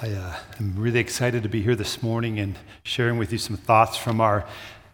I 0.00 0.12
uh, 0.12 0.36
am 0.60 0.74
really 0.76 1.00
excited 1.00 1.42
to 1.42 1.48
be 1.48 1.60
here 1.60 1.74
this 1.74 2.04
morning 2.04 2.38
and 2.38 2.56
sharing 2.84 3.18
with 3.18 3.32
you 3.32 3.38
some 3.38 3.56
thoughts 3.56 3.96
from 3.96 4.20
our 4.20 4.46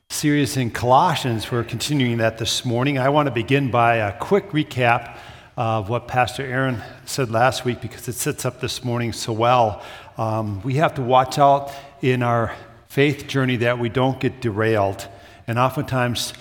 series 0.08 0.56
in 0.56 0.70
Colossians. 0.70 1.52
We're 1.52 1.62
continuing 1.62 2.16
that 2.18 2.38
this 2.38 2.64
morning. 2.64 2.98
I 2.98 3.10
want 3.10 3.26
to 3.26 3.30
begin 3.30 3.70
by 3.70 3.96
a 3.96 4.18
quick 4.18 4.52
recap 4.52 5.18
of 5.58 5.90
what 5.90 6.08
Pastor 6.08 6.42
Aaron 6.42 6.80
said 7.04 7.30
last 7.30 7.66
week 7.66 7.82
because 7.82 8.08
it 8.08 8.14
sets 8.14 8.46
up 8.46 8.62
this 8.62 8.82
morning 8.82 9.12
so 9.12 9.34
well. 9.34 9.82
Um, 10.16 10.62
we 10.62 10.76
have 10.76 10.94
to 10.94 11.02
watch 11.02 11.38
out 11.38 11.70
in 12.00 12.22
our 12.22 12.56
faith 12.88 13.26
journey 13.26 13.56
that 13.56 13.78
we 13.78 13.90
don't 13.90 14.18
get 14.18 14.40
derailed. 14.40 15.06
And 15.46 15.58
oftentimes, 15.58 16.32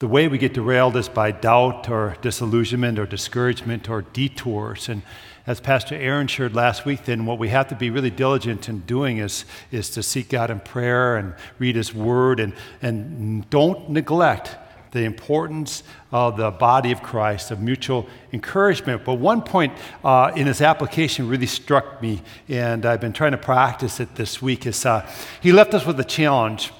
the 0.00 0.08
way 0.08 0.28
we 0.28 0.36
get 0.36 0.52
derailed 0.52 0.96
is 0.96 1.08
by 1.08 1.30
doubt 1.30 1.88
or 1.88 2.18
disillusionment 2.20 2.98
or 2.98 3.06
discouragement 3.06 3.88
or 3.88 4.02
detours. 4.02 4.90
And 4.90 5.00
as 5.46 5.60
Pastor 5.60 5.94
Aaron 5.94 6.26
shared 6.26 6.54
last 6.54 6.86
week, 6.86 7.04
then 7.04 7.26
what 7.26 7.38
we 7.38 7.48
have 7.48 7.68
to 7.68 7.74
be 7.74 7.90
really 7.90 8.10
diligent 8.10 8.68
in 8.68 8.80
doing 8.80 9.18
is, 9.18 9.44
is 9.70 9.90
to 9.90 10.02
seek 10.02 10.30
God 10.30 10.50
in 10.50 10.60
prayer 10.60 11.16
and 11.16 11.34
read 11.58 11.76
His 11.76 11.92
Word 11.92 12.40
and, 12.40 12.54
and 12.80 13.48
don't 13.50 13.90
neglect 13.90 14.56
the 14.92 15.04
importance 15.04 15.82
of 16.12 16.36
the 16.36 16.50
body 16.52 16.92
of 16.92 17.02
Christ, 17.02 17.50
of 17.50 17.60
mutual 17.60 18.06
encouragement. 18.32 19.04
But 19.04 19.14
one 19.14 19.42
point 19.42 19.72
uh, 20.04 20.30
in 20.36 20.46
his 20.46 20.62
application 20.62 21.28
really 21.28 21.46
struck 21.46 22.00
me, 22.00 22.22
and 22.48 22.86
I've 22.86 23.00
been 23.00 23.12
trying 23.12 23.32
to 23.32 23.38
practice 23.38 23.98
it 23.98 24.14
this 24.14 24.40
week. 24.40 24.66
Is 24.66 24.86
uh, 24.86 25.06
he 25.40 25.50
left 25.50 25.74
us 25.74 25.84
with 25.84 25.98
a 25.98 26.04
challenge 26.04 26.72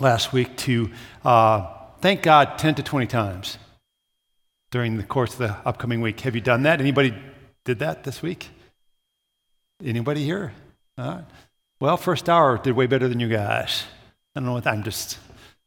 last 0.00 0.32
week 0.32 0.56
to 0.58 0.90
uh, 1.24 1.68
thank 2.00 2.22
God 2.22 2.58
10 2.58 2.74
to 2.74 2.82
20 2.82 3.06
times 3.06 3.58
during 4.72 4.96
the 4.96 5.04
course 5.04 5.32
of 5.34 5.38
the 5.38 5.56
upcoming 5.64 6.00
week. 6.00 6.20
Have 6.20 6.34
you 6.34 6.40
done 6.40 6.64
that? 6.64 6.80
Anybody 6.80 7.14
did 7.66 7.80
that 7.80 8.04
this 8.04 8.22
week? 8.22 8.48
Anybody 9.84 10.24
here? 10.24 10.52
Well, 11.80 11.96
first 11.98 12.28
hour 12.30 12.56
did 12.56 12.74
way 12.74 12.86
better 12.86 13.08
than 13.08 13.20
you 13.20 13.28
guys. 13.28 13.84
I 14.34 14.40
don't 14.40 14.46
know 14.46 14.54
what 14.54 14.66
I'm 14.66 14.84
just, 14.84 15.18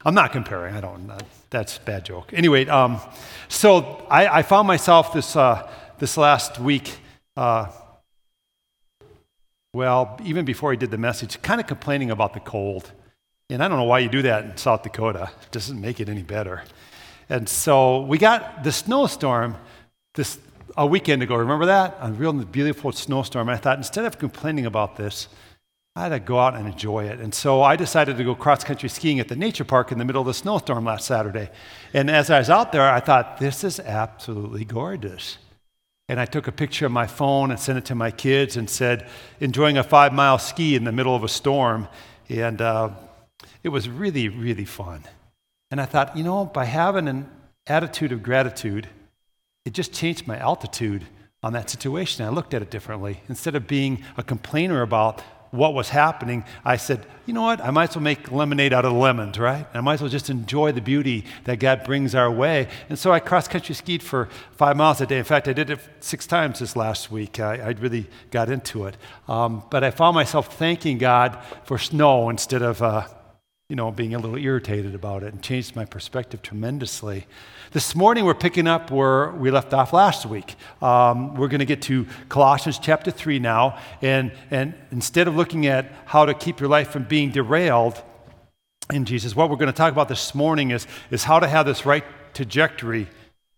I'm 0.04 0.16
not 0.16 0.32
comparing. 0.32 0.76
I 0.76 0.82
don't, 0.82 1.12
uh, 1.12 1.20
that's 1.50 1.78
a 1.78 1.82
bad 1.82 2.06
joke. 2.06 2.32
Anyway, 2.34 2.66
um, 2.68 3.00
so 3.50 4.08
I, 4.10 4.40
I, 4.40 4.42
found 4.44 4.68
myself 4.68 5.14
this, 5.14 5.36
uh, 5.36 5.70
this 6.00 6.16
last 6.16 6.58
week, 6.58 6.98
uh, 7.36 7.68
well, 9.74 10.18
even 10.24 10.46
before 10.46 10.72
I 10.72 10.76
did 10.76 10.92
the 10.92 10.98
message, 10.98 11.40
kind 11.42 11.60
of 11.60 11.68
complaining 11.68 12.12
about 12.12 12.34
the 12.34 12.40
cold. 12.40 12.92
And 13.50 13.62
I 13.62 13.68
don't 13.68 13.78
know 13.78 13.84
why 13.84 14.00
you 14.00 14.10
do 14.10 14.22
that 14.22 14.46
in 14.46 14.58
South 14.58 14.84
Dakota. 14.84 15.30
It 15.44 15.52
doesn't 15.52 15.80
make 15.80 16.00
it 16.00 16.08
any 16.08 16.24
better. 16.24 16.64
And 17.28 17.50
so 17.50 18.02
we 18.02 18.18
got 18.18 18.64
the 18.64 18.72
snowstorm 18.72 19.58
this 20.16 20.40
a 20.80 20.86
weekend 20.86 21.22
ago. 21.22 21.36
Remember 21.36 21.66
that? 21.66 21.98
A 22.00 22.10
real 22.10 22.32
beautiful 22.32 22.94
snowstorm. 22.94 23.50
I 23.50 23.58
thought, 23.58 23.78
instead 23.78 24.06
of 24.06 24.18
complaining 24.18 24.66
about 24.66 24.96
this, 24.96 25.28
I 25.94 26.04
had 26.04 26.10
to 26.10 26.20
go 26.22 26.40
out 26.40 26.56
and 26.56 26.66
enjoy 26.66 27.04
it. 27.04 27.20
And 27.20 27.36
so 27.36 27.62
I 27.62 27.76
decided 27.76 28.16
to 28.16 28.24
go 28.24 28.34
cross 28.34 28.64
country 28.64 28.88
skiing 28.88 29.20
at 29.20 29.28
the 29.28 29.36
nature 29.36 29.66
park 29.66 29.92
in 29.92 29.98
the 29.98 30.06
middle 30.06 30.22
of 30.22 30.28
the 30.28 30.34
snowstorm 30.34 30.86
last 30.86 31.06
Saturday. 31.06 31.50
And 31.94 32.10
as 32.10 32.30
I 32.30 32.40
was 32.40 32.50
out 32.50 32.72
there, 32.72 32.90
I 32.90 33.02
thought, 33.02 33.40
this 33.40 33.66
is 33.66 33.82
absolutely 33.82 34.64
gorgeous. 34.64 35.38
And 36.08 36.18
I 36.18 36.26
took 36.26 36.48
a 36.48 36.52
picture 36.54 36.86
of 36.86 36.94
my 36.94 37.08
phone 37.08 37.52
and 37.52 37.60
sent 37.60 37.78
it 37.78 37.86
to 37.86 37.96
my 37.96 38.10
kids 38.10 38.56
and 38.56 38.70
said, 38.70 39.10
enjoying 39.42 39.78
a 39.78 39.84
five 39.84 40.14
mile 40.14 40.38
ski 40.38 40.76
in 40.76 40.86
the 40.86 40.94
middle 40.94 41.14
of 41.14 41.26
a 41.26 41.28
storm. 41.28 41.90
And 42.30 42.62
uh, 42.62 42.92
it 43.64 43.70
was 43.70 43.90
really, 43.90 44.30
really 44.30 44.66
fun. 44.66 45.04
And 45.72 45.82
I 45.82 45.86
thought, 45.86 46.16
you 46.16 46.24
know, 46.24 46.46
by 46.46 46.64
having 46.64 47.10
an 47.10 47.30
attitude 47.68 48.14
of 48.14 48.24
gratitude, 48.24 48.88
it 49.70 49.74
just 49.74 49.94
changed 49.94 50.26
my 50.26 50.36
altitude 50.36 51.06
on 51.44 51.54
that 51.54 51.70
situation. 51.70 52.26
I 52.26 52.30
looked 52.30 52.56
at 52.56 52.64
it 52.64 52.72
differently. 52.72 53.22
Instead 53.30 53.54
of 53.54 53.68
being 53.68 54.04
a 54.18 54.24
complainer 54.24 54.82
about 54.82 55.22
what 55.52 55.76
was 55.76 55.90
happening, 55.90 56.44
I 56.66 56.78
said, 56.78 57.06
you 57.28 57.36
know 57.36 57.44
what? 57.44 57.62
I 57.64 57.70
might 57.70 57.92
as 57.92 57.96
well 57.96 58.02
make 58.02 58.32
lemonade 58.32 58.74
out 58.74 58.84
of 58.84 58.94
lemons, 58.94 59.38
right? 59.38 59.68
I 59.76 59.82
might 59.82 59.94
as 59.94 60.02
well 60.02 60.10
just 60.10 60.32
enjoy 60.32 60.72
the 60.72 60.82
beauty 60.82 61.24
that 61.44 61.60
God 61.60 61.84
brings 61.84 62.16
our 62.16 62.32
way. 62.32 62.68
And 62.90 62.98
so 62.98 63.12
I 63.12 63.20
cross 63.20 63.48
country 63.48 63.76
skied 63.76 64.02
for 64.02 64.28
five 64.54 64.76
miles 64.76 65.02
a 65.02 65.06
day. 65.06 65.20
In 65.20 65.24
fact, 65.24 65.48
I 65.48 65.54
did 65.54 65.70
it 65.70 65.80
six 66.00 66.26
times 66.26 66.58
this 66.58 66.76
last 66.76 67.12
week. 67.12 67.40
I, 67.40 67.58
I 67.58 67.70
really 67.74 68.08
got 68.32 68.50
into 68.50 68.88
it. 68.88 68.98
Um, 69.28 69.62
but 69.70 69.84
I 69.84 69.92
found 69.92 70.16
myself 70.16 70.58
thanking 70.58 70.98
God 70.98 71.38
for 71.66 71.78
snow 71.78 72.30
instead 72.30 72.64
of, 72.64 72.82
uh, 72.82 73.08
you 73.70 73.76
know, 73.76 73.92
being 73.92 74.16
a 74.16 74.18
little 74.18 74.36
irritated 74.36 74.96
about 74.96 75.22
it 75.22 75.32
and 75.32 75.44
changed 75.44 75.76
my 75.76 75.86
perspective 75.86 76.42
tremendously. 76.42 77.28
This 77.72 77.94
morning, 77.94 78.26
we're 78.26 78.34
picking 78.34 78.66
up 78.66 78.90
where 78.90 79.30
we 79.30 79.52
left 79.52 79.76
off 79.76 79.94
last 79.94 80.26
week. 80.26 80.56
Um, 80.82 81.36
we're 81.36 81.50
going 81.50 81.60
to 81.60 81.66
get 81.66 81.84
to 81.84 82.08
Colossians 82.30 82.80
chapter 82.80 83.12
3 83.12 83.38
now. 83.38 83.78
And, 84.02 84.32
and 84.50 84.74
instead 84.90 85.28
of 85.28 85.36
looking 85.36 85.68
at 85.68 85.94
how 86.06 86.26
to 86.26 86.34
keep 86.34 86.60
your 86.60 86.68
life 86.68 86.90
from 86.90 87.04
being 87.04 87.30
derailed 87.30 88.02
in 88.92 89.06
Jesus, 89.06 89.36
what 89.36 89.52
we're 89.52 89.56
going 89.56 89.72
to 89.72 89.78
talk 89.78 89.92
about 89.92 90.10
this 90.10 90.34
morning 90.34 90.72
is, 90.72 90.88
is 91.12 91.24
how 91.24 91.40
to 91.40 91.48
have 91.48 91.68
this 91.68 91.86
right 91.86 92.04
trajectory, 92.34 93.08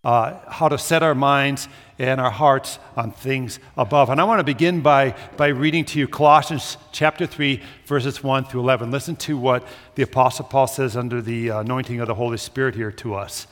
uh, 0.03 0.39
how 0.47 0.67
to 0.67 0.77
set 0.77 1.03
our 1.03 1.13
minds 1.13 1.67
and 1.99 2.19
our 2.19 2.31
hearts 2.31 2.79
on 2.97 3.11
things 3.11 3.59
above. 3.77 4.09
And 4.09 4.19
I 4.19 4.23
want 4.23 4.39
to 4.39 4.43
begin 4.43 4.81
by, 4.81 5.15
by 5.37 5.47
reading 5.47 5.85
to 5.85 5.99
you 5.99 6.07
Colossians 6.07 6.77
chapter 6.91 7.27
3, 7.27 7.61
verses 7.85 8.23
1 8.23 8.45
through 8.45 8.61
11. 8.61 8.89
Listen 8.89 9.15
to 9.17 9.37
what 9.37 9.63
the 9.95 10.03
Apostle 10.03 10.45
Paul 10.45 10.65
says 10.65 10.97
under 10.97 11.21
the 11.21 11.49
anointing 11.49 11.99
of 11.99 12.07
the 12.07 12.15
Holy 12.15 12.37
Spirit 12.37 12.73
here 12.73 12.91
to 12.93 13.13
us. 13.13 13.45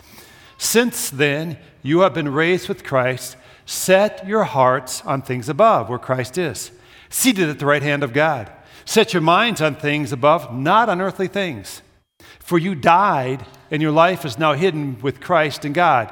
Since 0.58 1.12
then, 1.12 1.58
you 1.84 2.00
have 2.00 2.14
been 2.14 2.34
raised 2.34 2.68
with 2.68 2.84
Christ. 2.84 3.38
Set 3.66 4.28
your 4.28 4.46
hearts 4.46 5.06
on 5.06 5.22
things 5.22 5.48
above, 5.48 5.88
where 5.88 6.00
Christ 6.00 6.38
is, 6.38 6.72
seated 7.10 7.50
at 7.50 7.60
the 7.60 7.66
right 7.68 7.84
hand 7.84 8.04
of 8.04 8.14
God. 8.14 8.52
Set 8.84 9.14
your 9.14 9.22
minds 9.22 9.62
on 9.62 9.76
things 9.76 10.12
above, 10.12 10.52
not 10.52 10.90
on 10.90 11.00
earthly 11.00 11.28
things. 11.28 11.84
For 12.40 12.58
you 12.58 12.74
died, 12.74 13.46
and 13.70 13.80
your 13.80 13.92
life 13.92 14.26
is 14.26 14.40
now 14.40 14.54
hidden 14.54 15.00
with 15.02 15.22
Christ 15.22 15.64
in 15.64 15.74
God. 15.74 16.12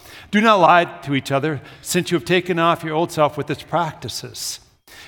Do 0.31 0.39
not 0.39 0.61
lie 0.61 0.85
to 0.85 1.13
each 1.13 1.31
other, 1.31 1.61
since 1.81 2.09
you 2.09 2.17
have 2.17 2.25
taken 2.25 2.57
off 2.57 2.83
your 2.83 2.95
old 2.95 3.11
self 3.11 3.37
with 3.37 3.49
its 3.49 3.63
practices, 3.63 4.61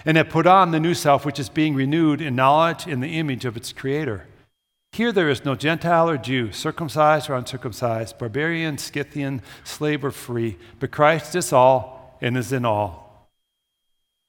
and 0.05 0.17
have 0.17 0.29
put 0.29 0.45
on 0.45 0.71
the 0.71 0.81
new 0.81 0.93
self, 0.93 1.25
which 1.25 1.39
is 1.39 1.47
being 1.49 1.75
renewed 1.75 2.21
in 2.21 2.35
knowledge 2.35 2.85
in 2.85 2.99
the 2.99 3.17
image 3.17 3.45
of 3.45 3.55
its 3.55 3.71
creator. 3.71 4.27
Here 4.91 5.11
there 5.11 5.29
is 5.29 5.45
no 5.45 5.55
Gentile 5.55 6.09
or 6.09 6.17
Jew, 6.17 6.51
circumcised 6.51 7.29
or 7.29 7.35
uncircumcised, 7.35 8.17
barbarian, 8.19 8.77
Scythian, 8.77 9.41
slave 9.63 10.03
or 10.03 10.11
free, 10.11 10.57
but 10.79 10.91
Christ 10.91 11.35
is 11.35 11.53
all 11.53 12.17
and 12.21 12.37
is 12.37 12.51
in 12.51 12.65
all. 12.65 13.29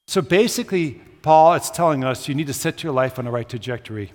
So 0.07 0.21
basically, 0.21 1.01
Paul 1.21 1.55
is 1.55 1.69
telling 1.69 2.03
us 2.03 2.27
you 2.27 2.35
need 2.35 2.47
to 2.47 2.53
set 2.53 2.83
your 2.83 2.93
life 2.93 3.19
on 3.19 3.25
the 3.25 3.31
right 3.31 3.47
trajectory. 3.47 4.13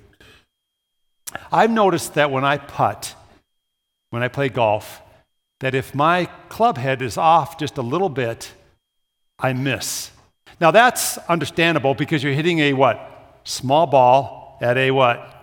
I've 1.52 1.70
noticed 1.70 2.14
that 2.14 2.30
when 2.30 2.44
I 2.44 2.56
putt, 2.56 3.14
when 4.10 4.22
I 4.22 4.28
play 4.28 4.48
golf, 4.48 5.02
that 5.60 5.74
if 5.74 5.94
my 5.94 6.26
club 6.48 6.76
head 6.76 7.00
is 7.02 7.16
off 7.16 7.58
just 7.58 7.78
a 7.78 7.82
little 7.82 8.08
bit, 8.08 8.52
I 9.38 9.52
miss. 9.52 10.10
Now 10.60 10.70
that's 10.70 11.16
understandable 11.28 11.94
because 11.94 12.22
you're 12.22 12.34
hitting 12.34 12.58
a 12.58 12.72
what? 12.72 13.40
Small 13.44 13.86
ball 13.86 14.58
at 14.60 14.76
a 14.76 14.90
what? 14.90 15.40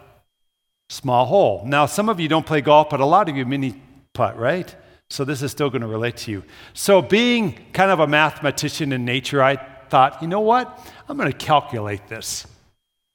small 0.89 1.25
hole. 1.25 1.63
Now, 1.65 1.85
some 1.85 2.09
of 2.09 2.19
you 2.19 2.27
don't 2.27 2.45
play 2.45 2.61
golf, 2.61 2.89
but 2.89 2.99
a 2.99 3.05
lot 3.05 3.29
of 3.29 3.35
you 3.35 3.45
mini 3.45 3.81
putt, 4.13 4.37
right? 4.37 4.73
So 5.09 5.23
this 5.23 5.41
is 5.41 5.51
still 5.51 5.69
going 5.69 5.81
to 5.81 5.87
relate 5.87 6.17
to 6.17 6.31
you. 6.31 6.43
So, 6.73 7.01
being 7.01 7.57
kind 7.73 7.91
of 7.91 7.99
a 7.99 8.07
mathematician 8.07 8.91
in 8.91 9.05
nature, 9.05 9.41
I 9.41 9.55
thought, 9.89 10.21
you 10.21 10.27
know 10.27 10.41
what? 10.41 10.79
I'm 11.07 11.17
going 11.17 11.31
to 11.31 11.37
calculate 11.37 12.07
this. 12.07 12.45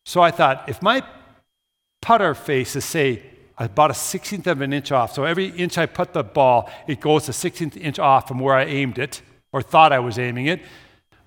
So 0.04 0.20
I 0.20 0.30
thought, 0.30 0.68
if 0.68 0.82
my 0.82 1.02
putter 2.00 2.34
face 2.34 2.74
is, 2.76 2.84
say, 2.84 3.22
about 3.66 3.90
a 3.90 3.94
16th 3.94 4.46
of 4.46 4.60
an 4.60 4.72
inch 4.72 4.92
off, 4.92 5.14
so 5.14 5.24
every 5.24 5.46
inch 5.46 5.78
I 5.78 5.86
put 5.86 6.12
the 6.12 6.24
ball, 6.24 6.70
it 6.86 7.00
goes 7.00 7.28
a 7.28 7.32
16th 7.32 7.76
inch 7.76 7.98
off 7.98 8.28
from 8.28 8.38
where 8.38 8.54
I 8.54 8.64
aimed 8.64 8.98
it 8.98 9.22
or 9.52 9.62
thought 9.62 9.92
I 9.92 9.98
was 9.98 10.18
aiming 10.18 10.46
it. 10.46 10.60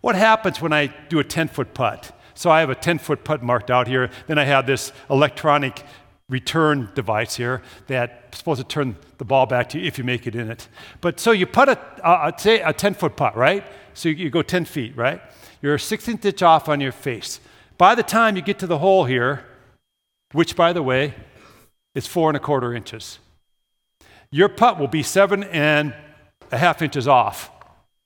What 0.02 0.16
happens 0.16 0.62
when 0.62 0.74
I 0.74 0.88
do 1.10 1.20
a 1.20 1.24
10 1.24 1.48
foot 1.48 1.74
putt? 1.74 2.12
So 2.34 2.50
I 2.50 2.60
have 2.60 2.70
a 2.70 2.76
10 2.76 3.00
foot 3.00 3.24
putt 3.24 3.42
marked 3.42 3.72
out 3.72 3.88
here. 3.88 4.10
Then 4.28 4.38
I 4.38 4.44
have 4.44 4.68
this 4.68 4.92
electronic 5.10 5.84
return 6.28 6.90
device 6.96 7.36
here 7.36 7.62
that's 7.88 8.38
supposed 8.38 8.60
to 8.60 8.68
turn 8.68 8.98
the 9.20 9.26
ball 9.26 9.46
back 9.46 9.70
to 9.70 9.80
you 9.80 9.86
if 9.86 9.98
you 9.98 10.04
make 10.04 10.28
it 10.28 10.36
in 10.36 10.50
it. 10.52 10.68
But 11.02 11.20
so 11.20 11.32
you 11.32 11.46
put 11.46 11.70
a, 11.70 11.80
a, 12.04 12.34
say 12.38 12.62
a 12.62 12.74
10 12.74 12.96
foot 12.96 13.16
putt, 13.16 13.36
right? 13.36 13.66
So 13.94 14.10
you, 14.10 14.16
you 14.16 14.30
go 14.30 14.42
10 14.42 14.66
feet, 14.66 14.98
right? 14.98 15.22
You're 15.62 15.76
a 15.76 15.78
16th 15.78 16.26
inch 16.26 16.42
off 16.42 16.68
on 16.68 16.82
your 16.82 16.92
face. 16.92 17.40
By 17.78 17.96
the 17.96 18.04
time 18.04 18.36
you 18.36 18.42
get 18.42 18.60
to 18.60 18.68
the 18.68 18.80
hole 18.80 19.06
here, 19.06 19.46
which, 20.32 20.56
by 20.56 20.74
the 20.74 20.84
way, 20.84 21.14
is 21.96 22.06
four 22.06 22.30
and 22.30 22.38
a 22.38 22.40
quarter 22.40 22.74
inches. 22.74 23.18
Your 24.30 24.50
putt 24.50 24.78
will 24.78 24.88
be 24.88 25.02
seven 25.02 25.44
and 25.46 25.96
a 26.52 26.58
half 26.58 26.82
inches 26.82 27.08
off, 27.08 27.50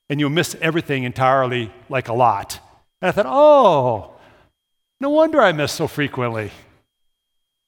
and 0.08 0.20
you'll 0.20 0.30
miss 0.30 0.56
everything 0.60 1.04
entirely 1.04 1.72
like 1.88 2.08
a 2.08 2.14
lot. 2.14 2.60
And 3.02 3.08
I 3.08 3.12
thought, 3.12 3.26
oh, 3.26 4.12
no 5.00 5.10
wonder 5.10 5.40
I 5.40 5.52
miss 5.52 5.72
so 5.72 5.86
frequently. 5.86 6.52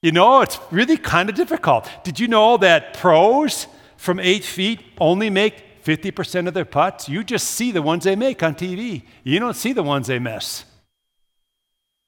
You 0.01 0.11
know, 0.11 0.41
it's 0.41 0.59
really 0.71 0.97
kind 0.97 1.29
of 1.29 1.35
difficult. 1.35 1.89
Did 2.03 2.19
you 2.19 2.27
know 2.27 2.57
that 2.57 2.93
pros 2.93 3.67
from 3.97 4.19
eight 4.19 4.43
feet 4.43 4.81
only 4.99 5.29
make 5.29 5.83
50% 5.83 6.47
of 6.47 6.53
their 6.53 6.65
putts? 6.65 7.07
You 7.07 7.23
just 7.23 7.47
see 7.47 7.71
the 7.71 7.81
ones 7.81 8.03
they 8.03 8.15
make 8.15 8.43
on 8.43 8.55
TV. 8.55 9.03
You 9.23 9.39
don't 9.39 9.55
see 9.55 9.73
the 9.73 9.83
ones 9.83 10.07
they 10.07 10.19
miss. 10.19 10.65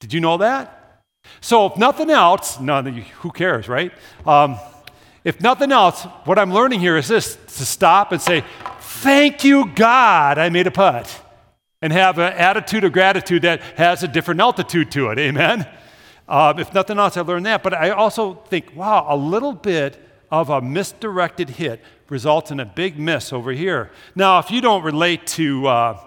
Did 0.00 0.12
you 0.12 0.20
know 0.20 0.36
that? 0.38 0.75
So, 1.40 1.66
if 1.66 1.76
nothing 1.76 2.10
else, 2.10 2.60
no, 2.60 2.82
who 2.82 3.30
cares, 3.30 3.68
right? 3.68 3.92
Um, 4.26 4.58
if 5.24 5.40
nothing 5.40 5.72
else, 5.72 6.04
what 6.24 6.38
I'm 6.38 6.52
learning 6.52 6.80
here 6.80 6.96
is 6.96 7.08
this 7.08 7.34
to 7.34 7.66
stop 7.66 8.12
and 8.12 8.22
say, 8.22 8.44
Thank 8.80 9.44
you, 9.44 9.66
God, 9.66 10.38
I 10.38 10.48
made 10.48 10.66
a 10.66 10.70
putt. 10.70 11.22
And 11.82 11.92
have 11.92 12.18
an 12.18 12.32
attitude 12.32 12.84
of 12.84 12.92
gratitude 12.92 13.42
that 13.42 13.60
has 13.76 14.02
a 14.02 14.08
different 14.08 14.40
altitude 14.40 14.90
to 14.92 15.10
it. 15.10 15.18
Amen? 15.18 15.68
Um, 16.28 16.58
if 16.58 16.72
nothing 16.72 16.98
else, 16.98 17.16
I 17.16 17.20
learned 17.20 17.46
that. 17.46 17.62
But 17.62 17.74
I 17.74 17.90
also 17.90 18.34
think, 18.34 18.74
wow, 18.74 19.06
a 19.08 19.16
little 19.16 19.52
bit 19.52 20.00
of 20.30 20.48
a 20.48 20.60
misdirected 20.60 21.50
hit 21.50 21.82
results 22.08 22.50
in 22.50 22.60
a 22.60 22.64
big 22.64 22.98
miss 22.98 23.32
over 23.32 23.52
here. 23.52 23.90
Now, 24.14 24.38
if 24.38 24.50
you 24.50 24.60
don't 24.60 24.82
relate 24.82 25.26
to 25.28 25.66
uh, 25.66 26.00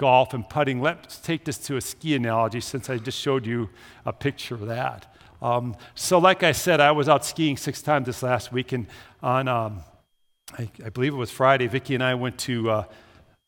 golf 0.00 0.32
and 0.32 0.48
putting, 0.48 0.80
let's 0.80 1.18
take 1.18 1.44
this 1.44 1.58
to 1.58 1.76
a 1.76 1.80
ski 1.80 2.16
analogy 2.16 2.60
since 2.60 2.88
I 2.88 2.96
just 2.96 3.18
showed 3.18 3.44
you 3.44 3.68
a 4.06 4.12
picture 4.14 4.54
of 4.54 4.66
that. 4.66 5.14
Um, 5.42 5.76
so, 5.94 6.18
like 6.18 6.42
I 6.42 6.52
said, 6.52 6.80
I 6.80 6.90
was 6.92 7.06
out 7.06 7.24
skiing 7.24 7.58
six 7.58 7.82
times 7.82 8.06
this 8.06 8.22
last 8.22 8.50
week, 8.50 8.72
and 8.72 8.86
on, 9.22 9.46
um, 9.46 9.80
I, 10.58 10.70
I, 10.84 10.88
believe 10.88 11.12
it 11.12 11.18
was 11.18 11.30
Friday, 11.30 11.66
Vicki 11.66 11.94
and 11.94 12.02
I 12.02 12.14
went 12.14 12.38
to 12.38 12.70
uh, 12.70 12.84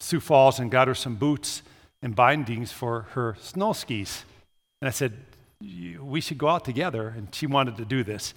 Sioux 0.01 0.21
Falls 0.21 0.59
and 0.59 0.71
got 0.71 0.89
her 0.89 0.95
some 0.95 1.17
boots 1.17 1.63
and 2.03 2.15
bindings 2.15 2.71
for 2.71 3.03
her 3.13 3.37
snow 3.41 3.73
skis. 3.73 4.25
And 4.83 4.89
I 4.89 4.91
said, 4.91 5.15
we 6.01 6.21
should 6.21 6.39
go 6.39 6.49
out 6.49 6.65
together. 6.65 7.15
And 7.17 7.35
she 7.35 7.47
wanted 7.47 7.79
to 7.79 7.85
do 7.87 8.05
this. 8.05 8.35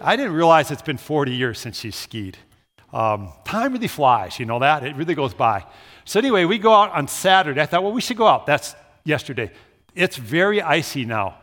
I 0.00 0.16
didn't 0.16 0.32
realize 0.32 0.70
it's 0.70 0.82
been 0.82 0.96
40 0.96 1.32
years 1.34 1.58
since 1.58 1.80
she 1.80 1.90
skied. 1.90 2.38
Um, 2.92 3.32
time 3.44 3.72
really 3.72 3.88
flies, 3.88 4.38
you 4.38 4.46
know 4.46 4.58
that? 4.58 4.84
It 4.84 4.96
really 4.96 5.14
goes 5.14 5.34
by. 5.34 5.64
So, 6.04 6.18
anyway, 6.18 6.44
we 6.44 6.58
go 6.58 6.74
out 6.74 6.92
on 6.92 7.06
Saturday. 7.06 7.60
I 7.60 7.66
thought, 7.66 7.82
well, 7.82 7.92
we 7.92 8.00
should 8.00 8.16
go 8.16 8.26
out. 8.26 8.46
That's 8.46 8.74
yesterday. 9.04 9.52
It's 9.94 10.16
very 10.16 10.60
icy 10.60 11.04
now. 11.04 11.36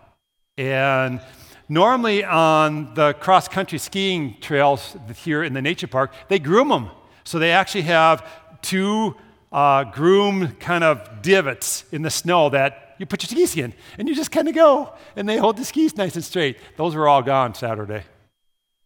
And 0.57 1.21
normally 1.69 2.23
on 2.25 2.93
the 2.95 3.13
cross 3.13 3.47
country 3.47 3.77
skiing 3.77 4.37
trails 4.41 4.97
here 5.23 5.43
in 5.43 5.53
the 5.53 5.61
nature 5.61 5.87
park, 5.87 6.13
they 6.27 6.39
groom 6.39 6.69
them. 6.69 6.89
So, 7.23 7.39
they 7.39 7.51
actually 7.51 7.83
have 7.83 8.27
two 8.61 9.15
uh, 9.51 9.85
groom 9.85 10.55
kind 10.59 10.83
of 10.83 11.21
divots 11.21 11.85
in 11.91 12.01
the 12.01 12.09
snow 12.09 12.49
that 12.49 12.95
you 12.97 13.05
put 13.05 13.21
your 13.23 13.29
skis 13.29 13.55
in 13.55 13.73
and 13.97 14.09
you 14.09 14.15
just 14.15 14.31
kind 14.31 14.47
of 14.47 14.55
go 14.55 14.93
and 15.15 15.29
they 15.29 15.37
hold 15.37 15.55
the 15.55 15.63
skis 15.63 15.95
nice 15.95 16.15
and 16.15 16.23
straight. 16.23 16.57
Those 16.77 16.95
were 16.95 17.07
all 17.07 17.21
gone 17.21 17.53
Saturday. 17.53 18.03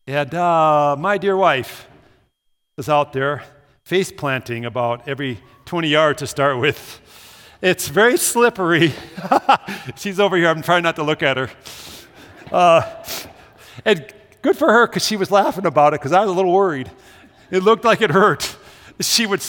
And 0.05 0.33
uh, 0.35 0.95
my 0.99 1.17
dear 1.17 1.37
wife 1.37 1.87
was 2.77 2.87
out 2.87 3.11
there 3.11 3.43
face 3.83 4.11
planting 4.11 4.63
about 4.65 5.07
every 5.07 5.39
20 5.65 5.89
yards 5.89 6.19
to 6.19 6.27
start 6.27 6.57
with. 6.57 7.01
It's 7.61 7.89
very 7.89 8.17
slippery. 8.17 8.93
She's 9.97 10.19
over 10.19 10.37
here. 10.37 10.47
I'm 10.47 10.61
trying 10.61 10.83
not 10.83 10.95
to 10.95 11.03
look 11.03 11.21
at 11.21 11.35
her. 11.35 11.49
Uh, 12.51 13.03
and 13.83 14.05
good 14.41 14.57
for 14.57 14.71
her 14.71 14.87
because 14.87 15.05
she 15.05 15.17
was 15.17 15.31
laughing 15.31 15.65
about 15.65 15.93
it 15.93 15.99
because 15.99 16.13
I 16.13 16.21
was 16.21 16.29
a 16.29 16.33
little 16.33 16.53
worried. 16.53 16.89
It 17.49 17.63
looked 17.63 17.83
like 17.83 18.01
it 18.01 18.11
hurt. 18.11 18.55
She 19.01 19.25
would 19.25 19.43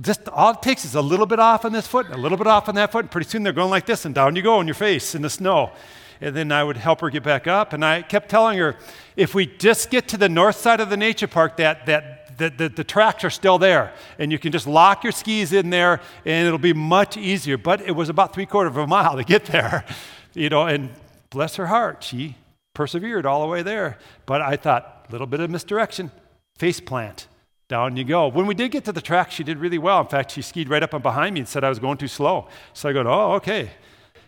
just 0.00 0.28
all 0.28 0.52
it 0.52 0.60
takes 0.60 0.84
is 0.84 0.94
a 0.94 1.02
little 1.02 1.26
bit 1.26 1.38
off 1.38 1.64
on 1.64 1.72
this 1.72 1.86
foot, 1.86 2.10
a 2.10 2.16
little 2.16 2.36
bit 2.36 2.46
off 2.46 2.68
on 2.68 2.74
that 2.74 2.92
foot, 2.92 3.04
and 3.04 3.10
pretty 3.10 3.28
soon 3.28 3.42
they're 3.42 3.52
going 3.52 3.70
like 3.70 3.86
this, 3.86 4.04
and 4.04 4.14
down 4.14 4.36
you 4.36 4.42
go 4.42 4.58
on 4.58 4.66
your 4.66 4.74
face 4.74 5.14
in 5.14 5.22
the 5.22 5.30
snow. 5.30 5.72
And 6.20 6.34
then 6.34 6.52
I 6.52 6.62
would 6.62 6.76
help 6.76 7.00
her 7.00 7.10
get 7.10 7.22
back 7.22 7.46
up, 7.46 7.72
and 7.72 7.84
I 7.84 8.02
kept 8.02 8.28
telling 8.28 8.58
her, 8.58 8.76
if 9.16 9.34
we 9.34 9.46
just 9.46 9.90
get 9.90 10.08
to 10.08 10.16
the 10.16 10.28
north 10.28 10.56
side 10.56 10.80
of 10.80 10.90
the 10.90 10.96
nature 10.96 11.26
park, 11.26 11.56
that 11.56 11.86
that 11.86 12.13
the, 12.36 12.50
the, 12.50 12.68
the 12.68 12.84
tracks 12.84 13.24
are 13.24 13.30
still 13.30 13.58
there, 13.58 13.92
and 14.18 14.32
you 14.32 14.38
can 14.38 14.52
just 14.52 14.66
lock 14.66 15.02
your 15.02 15.12
skis 15.12 15.52
in 15.52 15.70
there, 15.70 16.00
and 16.24 16.46
it'll 16.46 16.58
be 16.58 16.72
much 16.72 17.16
easier. 17.16 17.56
But 17.56 17.80
it 17.82 17.92
was 17.92 18.08
about 18.08 18.34
three 18.34 18.46
quarters 18.46 18.72
of 18.72 18.78
a 18.78 18.86
mile 18.86 19.16
to 19.16 19.24
get 19.24 19.46
there, 19.46 19.84
you 20.34 20.48
know. 20.48 20.66
And 20.66 20.90
bless 21.30 21.56
her 21.56 21.66
heart, 21.66 22.02
she 22.02 22.36
persevered 22.74 23.26
all 23.26 23.42
the 23.42 23.48
way 23.48 23.62
there. 23.62 23.98
But 24.26 24.42
I 24.42 24.56
thought, 24.56 25.06
a 25.08 25.12
little 25.12 25.26
bit 25.26 25.40
of 25.40 25.50
misdirection, 25.50 26.10
face 26.56 26.80
plant 26.80 27.28
down 27.68 27.96
you 27.96 28.04
go. 28.04 28.28
When 28.28 28.46
we 28.46 28.54
did 28.54 28.70
get 28.70 28.84
to 28.84 28.92
the 28.92 29.00
track, 29.00 29.30
she 29.30 29.42
did 29.42 29.58
really 29.58 29.78
well. 29.78 30.00
In 30.00 30.06
fact, 30.06 30.32
she 30.32 30.42
skied 30.42 30.68
right 30.68 30.82
up 30.82 30.92
and 30.92 31.02
behind 31.02 31.34
me 31.34 31.40
and 31.40 31.48
said 31.48 31.64
I 31.64 31.68
was 31.68 31.78
going 31.78 31.96
too 31.96 32.08
slow. 32.08 32.48
So 32.72 32.88
I 32.88 32.92
go, 32.92 33.02
oh, 33.06 33.32
okay. 33.34 33.70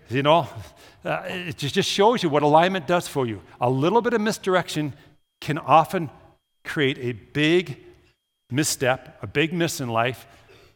You 0.09 0.23
know, 0.23 0.49
uh, 1.05 1.23
it 1.27 1.57
just 1.57 1.91
shows 1.91 2.23
you 2.23 2.29
what 2.29 2.43
alignment 2.43 2.87
does 2.87 3.09
for 3.09 3.27
you. 3.27 3.43
A 3.61 3.69
little 3.69 4.01
bit 4.01 4.15
of 4.15 4.21
misdirection 4.21 4.95
can 5.41 5.59
often 5.59 6.11
create 6.65 6.99
a 6.99 7.13
big 7.13 7.86
misstep, 8.51 9.19
a 9.23 9.27
big 9.27 9.53
miss 9.53 9.81
in 9.81 9.89
life, 9.89 10.27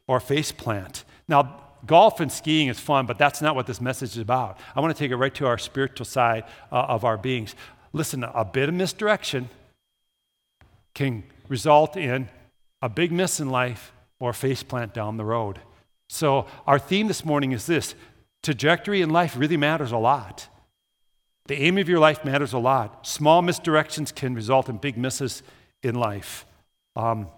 or 0.06 0.20
face 0.20 0.52
plant. 0.52 1.04
Now, 1.28 1.62
golf 1.86 2.20
and 2.20 2.30
skiing 2.30 2.68
is 2.68 2.80
fun, 2.80 3.06
but 3.06 3.18
that's 3.18 3.40
not 3.40 3.54
what 3.54 3.66
this 3.66 3.80
message 3.80 4.10
is 4.10 4.18
about. 4.18 4.58
I 4.74 4.80
want 4.80 4.94
to 4.94 4.98
take 4.98 5.10
it 5.10 5.16
right 5.16 5.34
to 5.36 5.46
our 5.46 5.58
spiritual 5.58 6.04
side 6.04 6.44
uh, 6.72 6.86
of 6.88 7.04
our 7.04 7.16
beings. 7.16 7.54
Listen, 7.92 8.24
a 8.24 8.44
bit 8.44 8.68
of 8.68 8.74
misdirection 8.74 9.48
can 10.94 11.24
result 11.48 11.96
in 11.96 12.28
a 12.82 12.88
big 12.88 13.12
miss 13.12 13.40
in 13.40 13.50
life 13.50 13.92
or 14.18 14.30
a 14.30 14.34
faceplant 14.34 14.92
down 14.92 15.16
the 15.16 15.24
road. 15.24 15.60
So, 16.08 16.46
our 16.66 16.78
theme 16.78 17.06
this 17.06 17.24
morning 17.24 17.52
is 17.52 17.66
this 17.66 17.94
trajectory 18.42 19.02
in 19.02 19.10
life 19.10 19.36
really 19.36 19.56
matters 19.56 19.92
a 19.92 19.98
lot. 19.98 20.48
The 21.46 21.60
aim 21.62 21.78
of 21.78 21.88
your 21.88 21.98
life 21.98 22.24
matters 22.24 22.52
a 22.52 22.58
lot. 22.58 23.06
Small 23.06 23.42
misdirections 23.42 24.14
can 24.14 24.34
result 24.34 24.68
in 24.68 24.78
big 24.78 24.96
misses 24.96 25.42
in 25.82 25.94
life. 25.94 26.46
Um, 26.96 27.28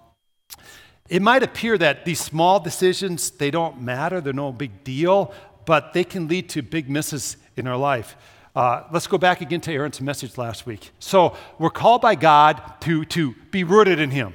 it 1.09 1.21
might 1.21 1.43
appear 1.43 1.77
that 1.79 2.05
these 2.05 2.21
small 2.21 2.61
decisions 2.61 3.31
they 3.31 3.51
don't 3.51 3.81
matter 3.81 4.21
they're 4.21 4.33
no 4.33 4.53
big 4.53 4.85
deal 4.85 5.33
but 5.65 5.93
they 5.93 6.05
can 6.05 6.29
lead 6.29 6.49
to 6.51 6.63
big 6.63 6.91
misses 6.91 7.37
in 7.57 7.67
our 7.67 7.77
life. 7.77 8.17
Uh, 8.55 8.83
let's 8.93 9.07
go 9.07 9.17
back 9.17 9.41
again 9.41 9.61
to 9.61 9.73
aaron's 9.73 10.01
message 10.01 10.37
last 10.37 10.67
week. 10.67 10.91
So 10.99 11.37
we're 11.59 11.71
called 11.71 12.03
by 12.03 12.15
god 12.15 12.61
to, 12.81 13.05
to 13.07 13.35
be 13.51 13.65
rooted 13.65 13.99
in 13.99 14.11
him. 14.11 14.35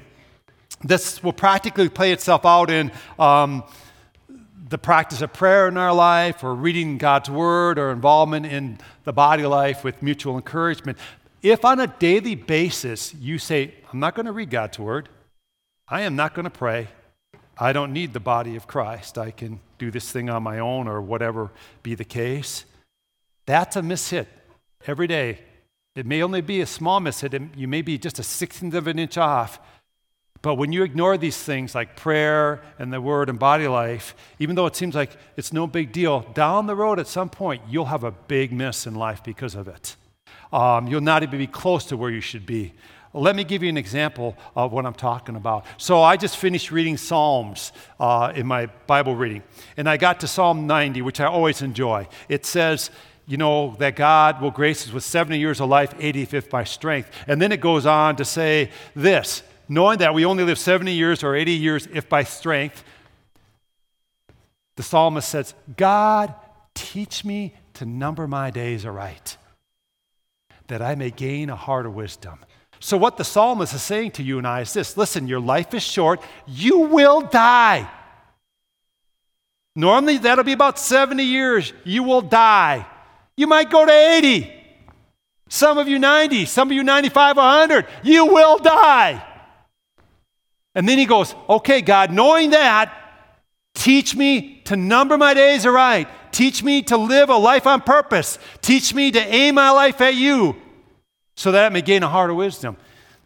This 0.83 1.23
will 1.23 1.33
practically 1.33 1.89
play 1.89 2.11
itself 2.11 2.45
out 2.45 2.69
in 2.69 2.91
um, 3.17 3.63
the 4.69 4.77
practice 4.77 5.21
of 5.21 5.33
prayer 5.33 5.67
in 5.67 5.77
our 5.77 5.93
life, 5.93 6.43
or 6.43 6.53
reading 6.53 6.97
God's 6.97 7.29
word, 7.29 7.79
or 7.79 7.91
involvement 7.91 8.45
in 8.45 8.79
the 9.05 9.13
body 9.13 9.45
life 9.45 9.83
with 9.83 10.03
mutual 10.03 10.35
encouragement. 10.35 10.97
If 11.41 11.63
on 11.63 11.79
a 11.79 11.87
daily 11.87 12.35
basis 12.35 13.13
you 13.15 13.39
say, 13.39 13.73
I'm 13.91 13.99
not 13.99 14.13
going 14.13 14.25
to 14.25 14.31
read 14.31 14.49
God's 14.49 14.77
word, 14.77 15.09
I 15.87 16.01
am 16.01 16.15
not 16.15 16.33
going 16.33 16.43
to 16.45 16.49
pray, 16.49 16.89
I 17.57 17.73
don't 17.73 17.93
need 17.93 18.13
the 18.13 18.19
body 18.19 18.55
of 18.55 18.67
Christ, 18.67 19.17
I 19.17 19.31
can 19.31 19.59
do 19.77 19.89
this 19.91 20.11
thing 20.11 20.29
on 20.29 20.43
my 20.43 20.59
own, 20.59 20.87
or 20.87 21.01
whatever 21.01 21.51
be 21.83 21.95
the 21.95 22.05
case, 22.05 22.65
that's 23.45 23.75
a 23.75 23.81
mishit 23.81 24.27
every 24.85 25.07
day. 25.07 25.39
It 25.95 26.05
may 26.05 26.21
only 26.21 26.41
be 26.41 26.61
a 26.61 26.65
small 26.65 26.99
mishit, 26.99 27.49
you 27.55 27.67
may 27.67 27.81
be 27.81 27.97
just 27.97 28.19
a 28.19 28.23
sixteenth 28.23 28.73
of 28.73 28.87
an 28.87 28.99
inch 28.99 29.17
off 29.17 29.59
but 30.41 30.55
when 30.55 30.71
you 30.71 30.83
ignore 30.83 31.17
these 31.17 31.37
things 31.37 31.73
like 31.73 31.95
prayer 31.95 32.61
and 32.77 32.93
the 32.93 33.01
word 33.01 33.29
and 33.29 33.39
body 33.39 33.67
life, 33.67 34.15
even 34.39 34.55
though 34.55 34.65
it 34.65 34.75
seems 34.75 34.95
like 34.95 35.15
it's 35.35 35.51
no 35.51 35.67
big 35.67 35.91
deal, 35.91 36.21
down 36.33 36.67
the 36.67 36.75
road 36.75 36.99
at 36.99 37.07
some 37.07 37.29
point, 37.29 37.61
you'll 37.69 37.85
have 37.85 38.03
a 38.03 38.11
big 38.11 38.51
miss 38.51 38.85
in 38.85 38.95
life 38.95 39.23
because 39.23 39.55
of 39.55 39.67
it. 39.67 39.95
Um, 40.53 40.87
you'll 40.87 41.01
not 41.01 41.23
even 41.23 41.39
be 41.39 41.47
close 41.47 41.85
to 41.85 41.97
where 41.97 42.11
you 42.11 42.21
should 42.21 42.45
be. 42.45 42.73
Let 43.13 43.35
me 43.35 43.43
give 43.43 43.63
you 43.63 43.69
an 43.69 43.77
example 43.77 44.37
of 44.55 44.71
what 44.71 44.85
I'm 44.85 44.93
talking 44.93 45.35
about. 45.35 45.65
So, 45.77 46.01
I 46.01 46.17
just 46.17 46.37
finished 46.37 46.71
reading 46.71 46.97
Psalms 46.97 47.71
uh, 47.99 48.33
in 48.35 48.45
my 48.45 48.67
Bible 48.85 49.15
reading, 49.15 49.43
and 49.77 49.89
I 49.89 49.97
got 49.97 50.19
to 50.21 50.27
Psalm 50.27 50.67
90, 50.67 51.01
which 51.01 51.19
I 51.19 51.25
always 51.25 51.61
enjoy. 51.61 52.07
It 52.29 52.45
says, 52.45 52.91
you 53.27 53.37
know, 53.37 53.75
that 53.79 53.95
God 53.95 54.41
will 54.41 54.51
grace 54.51 54.87
us 54.87 54.93
with 54.93 55.03
70 55.03 55.37
years 55.37 55.59
of 55.59 55.69
life, 55.69 55.97
85th 55.97 56.49
by 56.49 56.63
strength. 56.63 57.11
And 57.27 57.41
then 57.41 57.51
it 57.51 57.59
goes 57.59 57.85
on 57.85 58.15
to 58.15 58.25
say 58.25 58.71
this 58.95 59.43
knowing 59.69 59.97
that 59.99 60.13
we 60.13 60.25
only 60.25 60.45
live 60.45 60.57
70 60.57 60.93
years 60.93 61.23
or 61.23 61.35
80 61.35 61.51
years 61.51 61.87
if 61.93 62.07
by 62.07 62.23
strength, 62.23 62.83
the 64.77 64.83
psalmist 64.83 65.27
says, 65.27 65.53
God, 65.75 66.33
teach 66.73 67.25
me 67.25 67.53
to 67.73 67.85
number 67.85 68.27
my 68.27 68.49
days 68.49 68.85
aright, 68.85 69.37
that 70.67 70.81
I 70.81 70.95
may 70.95 71.11
gain 71.11 71.49
a 71.49 71.55
heart 71.55 71.85
of 71.85 71.95
wisdom. 71.95 72.39
So, 72.79 72.97
what 72.97 73.17
the 73.17 73.23
psalmist 73.23 73.73
is 73.73 73.81
saying 73.81 74.11
to 74.11 74.23
you 74.23 74.37
and 74.37 74.47
I 74.47 74.61
is 74.61 74.73
this 74.73 74.97
listen, 74.97 75.27
your 75.27 75.39
life 75.39 75.73
is 75.73 75.83
short, 75.83 76.21
you 76.45 76.79
will 76.79 77.21
die. 77.21 77.89
Normally, 79.75 80.17
that'll 80.17 80.43
be 80.43 80.53
about 80.53 80.79
70 80.79 81.23
years. 81.23 81.73
You 81.83 82.03
will 82.03 82.21
die. 82.21 82.85
You 83.35 83.45
might 83.47 83.69
go 83.69 83.85
to 83.85 83.91
80. 83.91 84.51
Some 85.49 85.77
of 85.77 85.87
you 85.87 85.99
90, 85.99 86.45
some 86.45 86.69
of 86.69 86.75
you 86.75 86.83
95, 86.83 87.37
100. 87.37 87.85
You 88.03 88.25
will 88.25 88.57
die. 88.57 89.23
And 90.75 90.87
then 90.87 90.97
he 90.97 91.05
goes, 91.05 91.33
Okay, 91.47 91.81
God, 91.81 92.11
knowing 92.11 92.51
that, 92.51 92.93
teach 93.73 94.15
me 94.15 94.61
to 94.65 94.75
number 94.75 95.17
my 95.17 95.33
days 95.33 95.65
aright. 95.65 96.07
Teach 96.31 96.61
me 96.61 96.83
to 96.83 96.97
live 96.97 97.29
a 97.29 97.37
life 97.37 97.65
on 97.65 97.81
purpose. 97.81 98.37
Teach 98.61 98.93
me 98.93 99.11
to 99.11 99.19
aim 99.19 99.55
my 99.55 99.71
life 99.71 100.01
at 100.01 100.15
you 100.15 100.55
so 101.37 101.53
that 101.53 101.65
I 101.65 101.69
may 101.69 101.81
gain 101.81 102.03
a 102.03 102.09
heart 102.09 102.29
of 102.29 102.35
wisdom. 102.35 102.75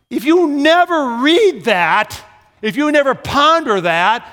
If 0.09 0.25
you 0.25 0.47
never 0.47 1.17
read 1.23 1.63
that, 1.63 2.23
if 2.61 2.75
you 2.75 2.91
never 2.91 3.15
ponder 3.15 3.81
that, 3.81 4.27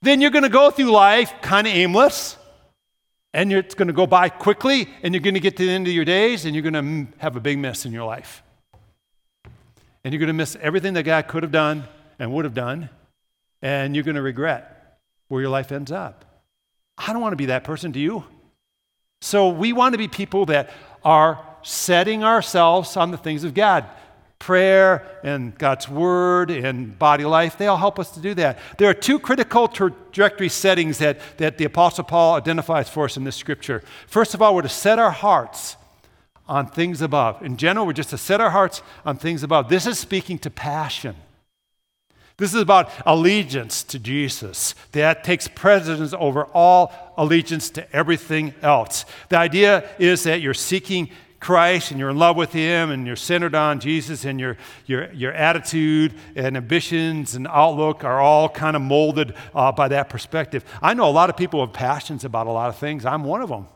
then 0.00 0.20
you're 0.20 0.30
going 0.30 0.44
to 0.44 0.48
go 0.48 0.70
through 0.70 0.90
life 0.90 1.34
kind 1.42 1.66
of 1.66 1.74
aimless 1.74 2.38
and 3.34 3.52
it's 3.52 3.74
going 3.74 3.88
to 3.88 3.94
go 3.94 4.06
by 4.06 4.28
quickly 4.28 4.88
and 5.02 5.14
you're 5.14 5.22
going 5.22 5.34
to 5.34 5.40
get 5.40 5.56
to 5.56 5.64
the 5.64 5.72
end 5.72 5.86
of 5.86 5.92
your 5.92 6.04
days 6.04 6.44
and 6.44 6.54
you're 6.54 6.70
going 6.70 7.06
to 7.08 7.12
have 7.18 7.36
a 7.36 7.40
big 7.40 7.58
mess 7.58 7.84
in 7.84 7.92
your 7.92 8.04
life. 8.04 8.42
And 10.04 10.12
you're 10.12 10.18
going 10.18 10.28
to 10.28 10.34
miss 10.34 10.56
everything 10.60 10.94
that 10.94 11.04
God 11.04 11.28
could 11.28 11.42
have 11.42 11.52
done 11.52 11.84
and 12.18 12.32
would 12.32 12.44
have 12.44 12.54
done, 12.54 12.90
and 13.62 13.94
you're 13.94 14.04
going 14.04 14.16
to 14.16 14.22
regret 14.22 14.98
where 15.28 15.40
your 15.40 15.50
life 15.50 15.72
ends 15.72 15.92
up. 15.92 16.24
I 16.98 17.12
don't 17.12 17.22
want 17.22 17.32
to 17.32 17.36
be 17.36 17.46
that 17.46 17.64
person, 17.64 17.92
do 17.92 18.00
you? 18.00 18.24
So 19.22 19.48
we 19.48 19.72
want 19.72 19.94
to 19.94 19.98
be 19.98 20.08
people 20.08 20.46
that 20.46 20.70
are 21.04 21.44
setting 21.62 22.24
ourselves 22.24 22.96
on 22.96 23.10
the 23.10 23.16
things 23.16 23.44
of 23.44 23.54
God. 23.54 23.86
Prayer 24.38 25.06
and 25.22 25.56
God's 25.56 25.88
Word 25.88 26.50
and 26.50 26.98
body 26.98 27.24
life, 27.24 27.56
they 27.56 27.68
all 27.68 27.76
help 27.76 28.00
us 28.00 28.10
to 28.12 28.20
do 28.20 28.34
that. 28.34 28.58
There 28.76 28.90
are 28.90 28.94
two 28.94 29.20
critical 29.20 29.68
trajectory 29.68 30.48
settings 30.48 30.98
that, 30.98 31.20
that 31.38 31.58
the 31.58 31.64
Apostle 31.64 32.04
Paul 32.04 32.34
identifies 32.34 32.88
for 32.88 33.04
us 33.04 33.16
in 33.16 33.22
this 33.22 33.36
scripture. 33.36 33.82
First 34.08 34.34
of 34.34 34.42
all, 34.42 34.54
we're 34.54 34.62
to 34.62 34.68
set 34.68 34.98
our 34.98 35.12
hearts 35.12 35.76
on 36.48 36.66
things 36.66 37.00
above. 37.00 37.40
In 37.42 37.56
general, 37.56 37.86
we're 37.86 37.92
just 37.92 38.10
to 38.10 38.18
set 38.18 38.40
our 38.40 38.50
hearts 38.50 38.82
on 39.06 39.16
things 39.16 39.44
above. 39.44 39.68
This 39.68 39.86
is 39.86 39.98
speaking 39.98 40.38
to 40.40 40.50
passion. 40.50 41.14
This 42.36 42.54
is 42.54 42.60
about 42.60 42.90
allegiance 43.06 43.84
to 43.84 43.98
Jesus. 43.98 44.74
That 44.92 45.22
takes 45.22 45.46
precedence 45.46 46.14
over 46.18 46.46
all 46.46 46.92
allegiance 47.16 47.70
to 47.70 47.90
everything 47.94 48.54
else. 48.62 49.04
The 49.28 49.38
idea 49.38 49.88
is 49.98 50.24
that 50.24 50.40
you're 50.40 50.54
seeking 50.54 51.10
Christ 51.42 51.90
and 51.90 51.98
you're 51.98 52.08
in 52.08 52.18
love 52.18 52.36
with 52.36 52.52
Him 52.52 52.90
and 52.90 53.04
you're 53.04 53.16
centered 53.16 53.56
on 53.56 53.80
Jesus 53.80 54.24
and 54.24 54.38
your, 54.38 54.56
your, 54.86 55.12
your 55.12 55.32
attitude 55.32 56.14
and 56.36 56.56
ambitions 56.56 57.34
and 57.34 57.48
outlook 57.48 58.04
are 58.04 58.20
all 58.20 58.48
kind 58.48 58.76
of 58.76 58.82
molded 58.82 59.34
uh, 59.52 59.72
by 59.72 59.88
that 59.88 60.08
perspective. 60.08 60.64
I 60.80 60.94
know 60.94 61.08
a 61.08 61.10
lot 61.10 61.30
of 61.30 61.36
people 61.36 61.60
have 61.60 61.74
passions 61.74 62.24
about 62.24 62.46
a 62.46 62.52
lot 62.52 62.68
of 62.68 62.76
things. 62.76 63.04
I'm 63.04 63.24
one 63.24 63.42
of 63.42 63.48
them. 63.48 63.66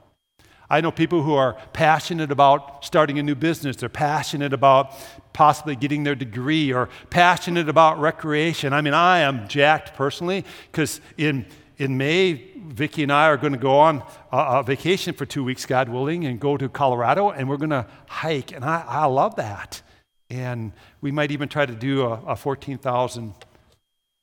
I 0.71 0.81
know 0.81 0.93
people 0.93 1.23
who 1.23 1.35
are 1.35 1.57
passionate 1.73 2.31
about 2.31 2.85
starting 2.85 3.19
a 3.19 3.23
new 3.23 3.35
business. 3.35 3.77
They're 3.77 3.89
passionate 3.89 4.53
about 4.53 4.93
possibly 5.33 5.75
getting 5.77 6.05
their 6.05 6.15
degree 6.15 6.73
or 6.73 6.89
passionate 7.11 7.69
about 7.69 8.01
recreation. 8.01 8.73
I 8.73 8.81
mean, 8.81 8.95
I 8.95 9.19
am 9.19 9.49
jacked 9.49 9.95
personally 9.97 10.45
because 10.71 11.01
in, 11.17 11.47
in 11.79 11.99
May, 11.99 12.35
Vicki 12.57 13.03
and 13.03 13.13
I 13.13 13.27
are 13.27 13.37
going 13.37 13.53
to 13.53 13.59
go 13.59 13.79
on 13.79 14.03
a, 14.33 14.37
a, 14.39 14.63
vacation 14.63 15.15
for 15.15 15.27
two 15.27 15.45
weeks, 15.45 15.67
God 15.67 15.89
willing, 15.89 16.25
and 16.25 16.41
go 16.41 16.57
to 16.57 16.69
Colorado, 16.69 17.31
and 17.31 17.49
we're 17.49 17.59
going 17.59 17.71
to 17.71 17.87
hike. 18.09 18.53
And 18.53 18.65
I, 18.65 18.85
I 18.87 19.05
love 19.07 19.37
that. 19.37 19.83
And 20.31 20.73
we 21.01 21.13
might 21.13 21.31
even 21.31 21.49
try 21.49 21.67
to 21.67 21.75
do 21.75 22.03
a, 22.03 22.15
a 22.29 22.37
14,000 22.37 23.35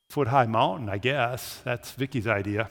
foot 0.10 0.28
high 0.28 0.46
mountain, 0.46 0.90
I 0.90 0.98
guess. 0.98 1.62
That's 1.64 1.92
Vicki's 1.92 2.28
idea. 2.28 2.70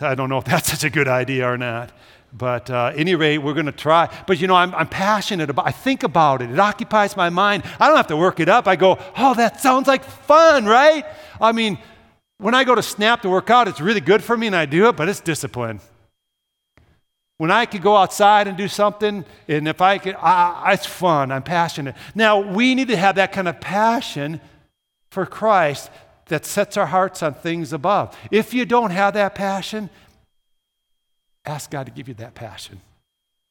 I 0.00 0.14
don't 0.14 0.28
know 0.28 0.38
if 0.38 0.44
that's 0.44 0.70
such 0.72 0.84
a 0.84 0.90
good 0.90 1.08
idea 1.08 1.48
or 1.48 1.56
not. 1.56 1.92
But 2.32 2.70
uh, 2.70 2.92
any 2.96 3.14
rate, 3.14 3.38
we're 3.38 3.52
going 3.52 3.66
to 3.66 3.72
try. 3.72 4.08
But 4.26 4.40
you 4.40 4.46
know, 4.46 4.54
I'm, 4.54 4.74
I'm 4.74 4.88
passionate 4.88 5.50
about. 5.50 5.66
I 5.66 5.70
think 5.70 6.02
about 6.02 6.40
it. 6.40 6.50
It 6.50 6.58
occupies 6.58 7.14
my 7.14 7.28
mind. 7.28 7.62
I 7.78 7.88
don't 7.88 7.96
have 7.96 8.06
to 8.06 8.16
work 8.16 8.40
it 8.40 8.48
up. 8.48 8.66
I 8.66 8.76
go, 8.76 8.98
oh, 9.18 9.34
that 9.34 9.60
sounds 9.60 9.86
like 9.86 10.02
fun, 10.02 10.64
right? 10.64 11.04
I 11.40 11.52
mean, 11.52 11.78
when 12.42 12.54
I 12.54 12.64
go 12.64 12.74
to 12.74 12.82
Snap 12.82 13.22
to 13.22 13.30
work 13.30 13.50
out, 13.50 13.68
it's 13.68 13.80
really 13.80 14.00
good 14.00 14.22
for 14.22 14.36
me, 14.36 14.46
and 14.46 14.56
I 14.56 14.66
do 14.66 14.88
it. 14.88 14.96
But 14.96 15.08
it's 15.08 15.20
discipline. 15.20 15.80
When 17.38 17.50
I 17.50 17.66
could 17.66 17.82
go 17.82 17.96
outside 17.96 18.46
and 18.46 18.56
do 18.56 18.68
something, 18.68 19.24
and 19.48 19.66
if 19.66 19.80
I 19.80 19.98
could, 19.98 20.14
I, 20.16 20.72
it's 20.74 20.86
fun. 20.86 21.32
I'm 21.32 21.42
passionate. 21.42 21.96
Now 22.14 22.40
we 22.40 22.74
need 22.74 22.88
to 22.88 22.96
have 22.96 23.16
that 23.16 23.32
kind 23.32 23.48
of 23.48 23.60
passion 23.60 24.40
for 25.10 25.26
Christ 25.26 25.90
that 26.26 26.44
sets 26.44 26.76
our 26.76 26.86
hearts 26.86 27.22
on 27.22 27.34
things 27.34 27.72
above. 27.72 28.16
If 28.30 28.54
you 28.54 28.64
don't 28.64 28.90
have 28.90 29.14
that 29.14 29.34
passion, 29.34 29.90
Ask 31.44 31.70
God 31.70 31.86
to 31.86 31.92
give 31.92 32.08
you 32.08 32.14
that 32.14 32.34
passion. 32.34 32.80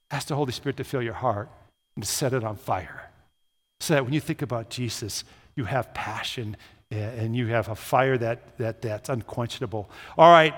Ask 0.09 0.27
the 0.27 0.35
Holy 0.35 0.51
Spirit 0.51 0.77
to 0.77 0.83
fill 0.83 1.01
your 1.01 1.13
heart 1.13 1.49
and 1.95 2.03
to 2.03 2.09
set 2.09 2.33
it 2.33 2.43
on 2.43 2.55
fire. 2.55 3.09
So 3.79 3.95
that 3.95 4.03
when 4.03 4.13
you 4.13 4.19
think 4.19 4.41
about 4.41 4.69
Jesus, 4.69 5.23
you 5.55 5.65
have 5.65 5.93
passion 5.93 6.55
and 6.91 7.35
you 7.35 7.47
have 7.47 7.69
a 7.69 7.75
fire 7.75 8.17
that, 8.17 8.57
that, 8.57 8.81
that's 8.81 9.09
unquenchable. 9.09 9.89
All 10.17 10.31
right, 10.31 10.53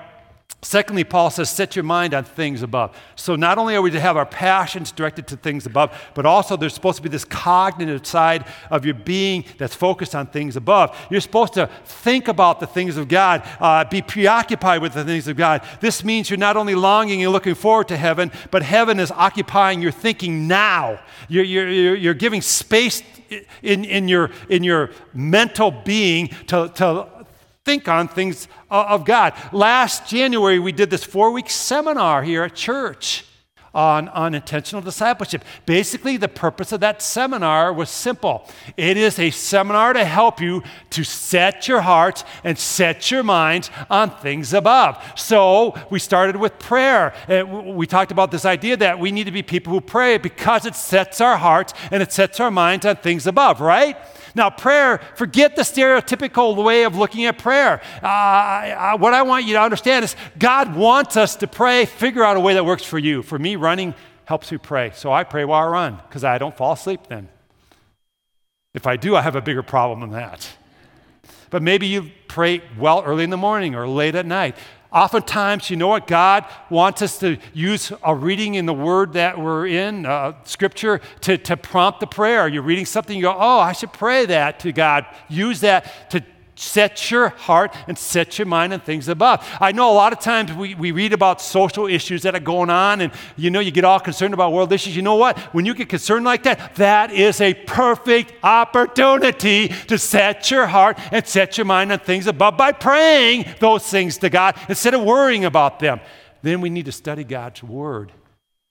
Secondly, 0.64 1.04
Paul 1.04 1.30
says, 1.30 1.50
set 1.50 1.76
your 1.76 1.84
mind 1.84 2.14
on 2.14 2.24
things 2.24 2.62
above. 2.62 2.98
So 3.16 3.36
not 3.36 3.58
only 3.58 3.76
are 3.76 3.82
we 3.82 3.92
to 3.92 4.00
have 4.00 4.16
our 4.16 4.26
passions 4.26 4.94
directed 4.94 5.28
to 5.28 5.38
things 5.38 5.66
above, 5.66 5.92
but 6.16 6.26
also 6.26 6.56
there's 6.56 6.74
supposed 6.74 6.98
to 6.98 7.04
be 7.04 7.10
this 7.10 7.26
cognitive 7.26 8.08
side 8.08 8.46
of 8.72 8.86
your 8.86 8.96
being 8.96 9.44
that's 9.58 9.76
focused 9.76 10.16
on 10.16 10.28
things 10.28 10.56
above. 10.56 10.98
You're 11.10 11.20
supposed 11.20 11.54
to 11.56 11.68
think 11.84 12.30
about 12.30 12.62
the 12.62 12.68
things 12.68 12.96
of 12.96 13.10
God, 13.10 13.44
uh, 13.60 13.84
be 13.84 14.02
preoccupied 14.02 14.82
with 14.82 14.94
the 14.94 15.04
things 15.04 15.28
of 15.28 15.36
God. 15.36 15.68
This 15.82 16.04
means 16.04 16.30
you're 16.30 16.38
not 16.38 16.56
only 16.56 16.76
longing 16.76 17.22
and 17.24 17.34
looking 17.34 17.56
forward 17.56 17.90
to 17.90 17.98
heaven, 17.98 18.32
but 18.50 18.64
heaven 18.64 19.00
is 19.00 19.12
occupying 19.12 19.82
your 19.82 19.92
thinking 19.92 20.48
now. 20.48 21.00
You're, 21.28 21.44
you're, 21.44 21.96
you're 21.96 22.14
giving 22.14 22.42
space 22.42 23.04
in, 23.62 23.84
in, 23.86 24.08
your, 24.08 24.32
in 24.50 24.64
your 24.64 24.92
mental 25.14 25.72
being 25.72 26.30
to, 26.48 26.72
to 26.76 27.08
think 27.66 27.88
on 27.88 28.08
things 28.08 28.48
uh, 28.70 28.86
of 28.90 29.06
God. 29.06 29.34
Last 29.52 30.08
January, 30.08 30.60
we 30.60 30.72
did 30.72 30.90
this 30.90 31.04
four 31.04 31.32
week 31.32 31.50
seminar 31.50 32.24
here 32.24 32.44
at 32.44 32.56
church 32.56 33.26
on, 33.74 34.08
on 34.10 34.36
intentional 34.36 34.82
discipleship. 34.82 35.44
Basically, 35.66 36.18
the 36.18 36.28
purpose 36.28 36.72
of 36.72 36.82
that 36.82 37.02
seminar 37.02 37.74
was 37.74 37.90
simple 37.90 38.48
it 38.78 38.98
is 38.98 39.18
a 39.18 39.32
seminar 39.32 39.94
to 39.94 40.06
help 40.06 40.42
you 40.42 40.62
to 40.92 41.04
set 41.04 41.68
your 41.68 41.82
hearts 41.82 42.24
and 42.44 42.60
set 42.60 43.10
your 43.10 43.24
minds 43.24 43.72
on 43.90 44.12
things 44.12 44.54
above. 44.54 45.02
So, 45.16 45.74
we 45.90 46.00
started 46.00 46.36
with 46.36 46.60
prayer. 46.60 47.14
We 47.66 47.88
talked 47.88 48.12
about 48.12 48.30
this 48.30 48.46
idea 48.46 48.78
that 48.78 49.00
we 49.00 49.12
need 49.12 49.26
to 49.26 49.32
be 49.32 49.42
people 49.42 49.72
who 49.72 49.82
pray 49.82 50.18
because 50.18 50.66
it 50.66 50.76
sets 50.76 51.22
our 51.22 51.38
hearts 51.38 51.74
and 51.92 52.04
it 52.04 52.12
sets 52.12 52.40
our 52.40 52.52
minds 52.52 52.86
on 52.86 52.98
things 52.98 53.26
above, 53.26 53.62
right? 53.62 53.98
Now, 54.36 54.50
prayer, 54.50 55.00
forget 55.16 55.56
the 55.56 55.62
stereotypical 55.62 56.62
way 56.64 56.84
of 56.84 56.96
looking 56.98 57.26
at 57.26 57.38
prayer. 57.38 57.82
Uh, 58.02 58.08
I, 58.08 58.96
what 58.96 59.14
I 59.14 59.22
want 59.22 59.46
you 59.46 59.54
to 59.54 59.62
understand 59.62 60.04
is 60.06 60.16
God 60.40 60.76
wants 60.76 61.18
us 61.18 61.36
to 61.38 61.48
pray, 61.48 61.86
figure 61.86 62.24
out 62.24 62.36
a 62.36 62.40
way 62.40 62.56
that 62.56 62.66
works 62.66 62.84
for 62.84 62.98
you. 62.98 63.22
For 63.22 63.38
me, 63.38 63.56
running 63.56 63.94
helps 64.26 64.52
me 64.52 64.58
pray. 64.58 64.92
So 64.96 65.12
I 65.12 65.24
pray 65.24 65.46
while 65.46 65.68
I 65.68 65.70
run 65.70 66.00
because 66.08 66.24
I 66.24 66.38
don't 66.38 66.56
fall 66.56 66.74
asleep 66.74 67.02
then. 67.10 67.30
If 68.74 68.88
I 68.88 68.98
do, 68.98 69.16
I 69.16 69.22
have 69.22 69.36
a 69.36 69.42
bigger 69.42 69.62
problem 69.62 70.00
than 70.00 70.12
that. 70.12 70.48
But 71.52 71.62
maybe 71.62 71.86
you 71.86 72.10
pray 72.28 72.64
well 72.80 73.04
early 73.04 73.24
in 73.24 73.30
the 73.30 73.38
morning 73.38 73.76
or 73.76 73.88
late 73.88 74.16
at 74.16 74.26
night. 74.26 74.58
Oftentimes, 74.94 75.70
you 75.70 75.76
know 75.76 75.88
what? 75.88 76.06
God 76.06 76.46
wants 76.70 77.02
us 77.02 77.18
to 77.20 77.38
use 77.54 77.92
a 78.04 78.16
reading 78.16 78.56
in 78.56 78.66
the 78.68 78.74
word 78.74 79.14
that 79.14 79.40
we're 79.40 79.66
in, 79.66 80.06
uh, 80.06 80.34
scripture, 80.44 81.02
to, 81.22 81.38
to 81.40 81.58
prompt 81.58 82.00
the 82.00 82.08
prayer. 82.08 82.48
You're 82.48 82.62
reading 82.62 82.86
something, 82.86 83.16
you 83.16 83.24
go, 83.24 83.36
oh, 83.36 83.60
I 83.60 83.74
should 83.74 83.92
pray 83.92 84.28
that 84.28 84.60
to 84.62 84.72
God. 84.72 85.06
Use 85.30 85.62
that 85.62 86.12
to 86.12 86.24
set 86.56 87.10
your 87.10 87.30
heart 87.30 87.76
and 87.88 87.98
set 87.98 88.38
your 88.38 88.46
mind 88.46 88.74
on 88.74 88.80
things 88.80 89.08
above. 89.08 89.48
I 89.60 89.72
know 89.72 89.92
a 89.92 89.94
lot 89.94 90.14
of 90.14 90.20
times 90.20 90.52
we, 90.54 90.76
we 90.76 90.92
read 90.92 91.14
about 91.14 91.42
social 91.42 91.88
issues 91.88 92.22
that 92.24 92.36
are 92.36 92.40
going 92.40 92.70
on 92.70 93.02
and 93.02 93.12
you 93.36 93.50
know 93.50 93.60
you 93.60 93.72
get 93.72 93.84
all 93.84 94.00
concerned 94.00 94.34
about 94.34 94.54
world 94.54 94.72
issues. 94.72 94.96
You 94.96 95.02
know 95.02 95.16
what? 95.16 95.38
When 95.54 95.66
you 95.66 95.74
get 95.74 95.90
concerned 95.90 96.26
like 96.26 96.44
that, 96.44 96.76
that 96.76 97.12
is 97.12 97.42
a 97.42 97.54
perfect 97.54 98.34
opportunity 98.44 99.70
to 99.70 99.98
set 99.98 100.52
your 100.52 100.68
heart 100.68 101.00
and 101.12 101.26
set 101.28 101.58
your 101.58 101.66
mind 101.66 101.92
on 101.92 102.00
things 102.00 102.28
above 102.28 102.58
by 102.58 102.72
praying 102.72 103.46
those 103.60 103.88
things 103.88 104.18
to 104.20 104.30
God 104.30 104.56
instead 104.70 104.94
of 104.94 105.02
worrying 105.02 105.46
about 105.46 105.80
them. 105.80 106.00
Then 106.42 106.62
we 106.62 106.70
need 106.70 106.86
to 106.86 106.92
study 106.92 107.24
God's 107.24 107.64
word 107.64 108.12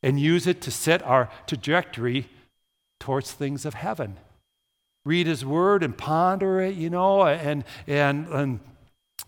and 0.02 0.20
use 0.20 0.46
it 0.46 0.60
to 0.62 0.70
set 0.70 1.02
our 1.02 1.30
trajectory 1.46 2.28
towards 3.00 3.32
things 3.32 3.64
of 3.64 3.74
heaven 3.74 4.16
read 5.04 5.26
his 5.26 5.44
word 5.44 5.82
and 5.82 5.96
ponder 5.96 6.60
it, 6.60 6.74
you 6.76 6.90
know, 6.90 7.22
and, 7.22 7.64
and, 7.86 8.26
and 8.28 8.60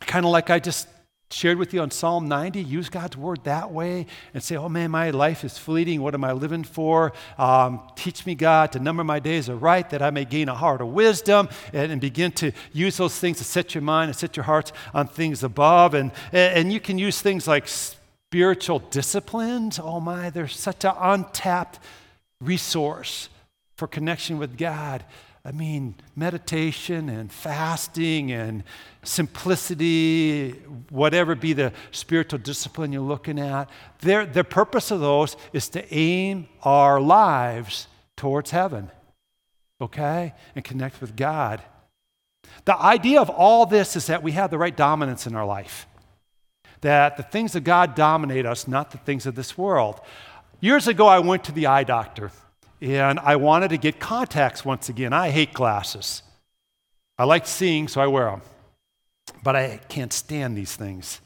kind 0.01 0.25
of 0.25 0.33
like 0.33 0.51
I 0.51 0.59
just 0.59 0.89
shared 1.31 1.59
with 1.59 1.75
you 1.75 1.81
on 1.81 1.91
Psalm 1.91 2.29
90, 2.29 2.63
use 2.63 2.89
God's 2.89 3.17
word 3.17 3.43
that 3.45 3.73
way 3.73 4.07
and 4.33 4.43
say, 4.43 4.57
oh 4.57 4.69
man, 4.69 4.91
my 4.91 5.11
life 5.11 5.45
is 5.45 5.59
fleeting. 5.59 6.01
What 6.01 6.15
am 6.15 6.23
I 6.23 6.33
living 6.33 6.63
for? 6.63 7.13
Um, 7.39 7.81
teach 7.97 8.25
me, 8.25 8.35
God, 8.35 8.73
to 8.73 8.79
number 8.79 9.03
my 9.03 9.19
days 9.19 9.51
aright 9.51 9.91
that 9.91 10.01
I 10.01 10.11
may 10.11 10.25
gain 10.25 10.49
a 10.49 10.55
heart 10.55 10.81
of 10.81 10.89
wisdom 10.89 11.49
and, 11.73 11.91
and, 11.91 12.01
begin 12.01 12.31
to 12.33 12.53
use 12.73 12.97
those 12.97 13.19
things 13.19 13.39
to 13.39 13.45
set 13.45 13.75
your 13.75 13.83
mind 13.83 14.11
and 14.11 14.17
set 14.17 14.37
your 14.37 14.45
hearts 14.45 14.73
on 14.93 15.09
things 15.09 15.43
above. 15.43 15.95
And, 15.95 16.13
and 16.33 16.73
you 16.73 16.79
can 16.79 16.99
use 16.99 17.21
things 17.21 17.49
like 17.49 17.67
spiritual 17.67 18.79
disciplines. 18.79 19.79
Oh 19.79 20.01
my, 20.01 20.31
there's 20.31 20.57
such 20.57 20.85
an 20.85 20.95
untapped 20.99 21.81
resource 22.41 23.29
for 23.77 23.89
connection 23.89 24.39
with 24.39 24.57
God. 24.57 25.05
I 25.47 25.53
mean, 25.53 25.95
meditation 26.17 27.11
and 27.11 27.31
fasting 27.31 28.33
and 28.33 28.65
simplicity, 29.03 30.53
whatever 30.89 31.35
be 31.35 31.53
the 31.53 31.73
spiritual 31.91 32.39
discipline 32.39 32.93
you're 32.93 33.03
looking 33.03 33.39
at, 33.39 33.69
the 34.01 34.47
purpose 34.49 34.91
of 34.91 35.01
those 35.01 35.37
is 35.53 35.69
to 35.71 35.95
aim 35.95 36.49
our 36.63 36.99
lives 36.99 37.89
towards 38.17 38.53
heaven, 38.53 38.91
okay? 39.83 40.33
And 40.55 40.65
connect 40.65 41.03
with 41.03 41.15
God. 41.15 41.63
The 42.65 42.81
idea 42.81 43.21
of 43.21 43.29
all 43.29 43.67
this 43.67 43.97
is 43.97 44.07
that 44.07 44.23
we 44.23 44.33
have 44.33 44.51
the 44.51 44.59
right 44.59 44.75
dominance 44.75 45.27
in 45.27 45.35
our 45.35 45.45
life, 45.45 45.87
that 46.81 47.19
the 47.19 47.23
things 47.23 47.55
of 47.55 47.65
God 47.65 47.95
dominate 47.95 48.47
us, 48.47 48.67
not 48.67 48.93
the 48.93 48.99
things 48.99 49.27
of 49.27 49.35
this 49.35 49.59
world. 49.59 50.01
Years 50.61 50.89
ago, 50.89 51.07
I 51.07 51.19
went 51.19 51.45
to 51.45 51.53
the 51.53 51.67
eye 51.67 51.85
doctor 51.85 52.31
and 52.85 53.19
I 53.19 53.37
wanted 53.37 53.69
to 53.69 53.79
get 53.79 53.99
contacts 53.99 54.65
once 54.65 54.91
again. 54.91 55.13
I 55.15 55.31
hate 55.31 55.55
glasses. 55.55 56.23
I 57.19 57.25
like 57.25 57.47
seeing, 57.47 57.89
so 57.89 58.01
I 58.01 58.07
wear 58.07 58.27
them. 58.27 58.43
But 59.43 59.57
I 59.57 59.81
can't 59.89 60.13
stand 60.13 60.57
these 60.57 60.77
things. 60.77 61.21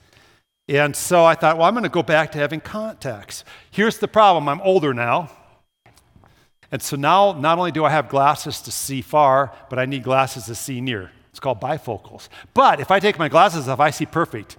And 0.69 0.95
so 0.95 1.25
I 1.25 1.35
thought, 1.35 1.59
well, 1.59 1.67
I'm 1.67 1.75
going 1.75 1.83
to 1.83 1.89
go 1.89 2.03
back 2.03 2.31
to 2.33 2.39
having 2.39 2.61
contacts. 2.61 3.43
Here's 3.71 3.99
the 3.99 4.07
problem 4.07 4.49
I'm 4.49 4.61
older 4.61 4.95
now. 4.95 5.31
And 6.71 6.81
so 6.81 6.97
now, 6.97 7.33
not 7.33 7.59
only 7.59 7.73
do 7.73 7.85
I 7.85 7.91
have 7.91 8.09
glasses 8.09 8.61
to 8.63 8.71
see 8.71 9.01
far, 9.01 9.53
but 9.71 9.79
I 9.79 9.87
need 9.87 10.05
glasses 10.05 10.45
to 10.47 10.55
see 10.55 10.81
near. 10.81 11.11
It's 11.31 11.41
called 11.41 11.61
bifocals. 11.61 12.29
But 12.55 12.79
if 12.79 12.91
I 12.91 13.01
take 13.01 13.19
my 13.19 13.29
glasses 13.29 13.69
off, 13.69 13.81
I 13.81 13.91
see 13.91 14.07
perfect, 14.07 14.59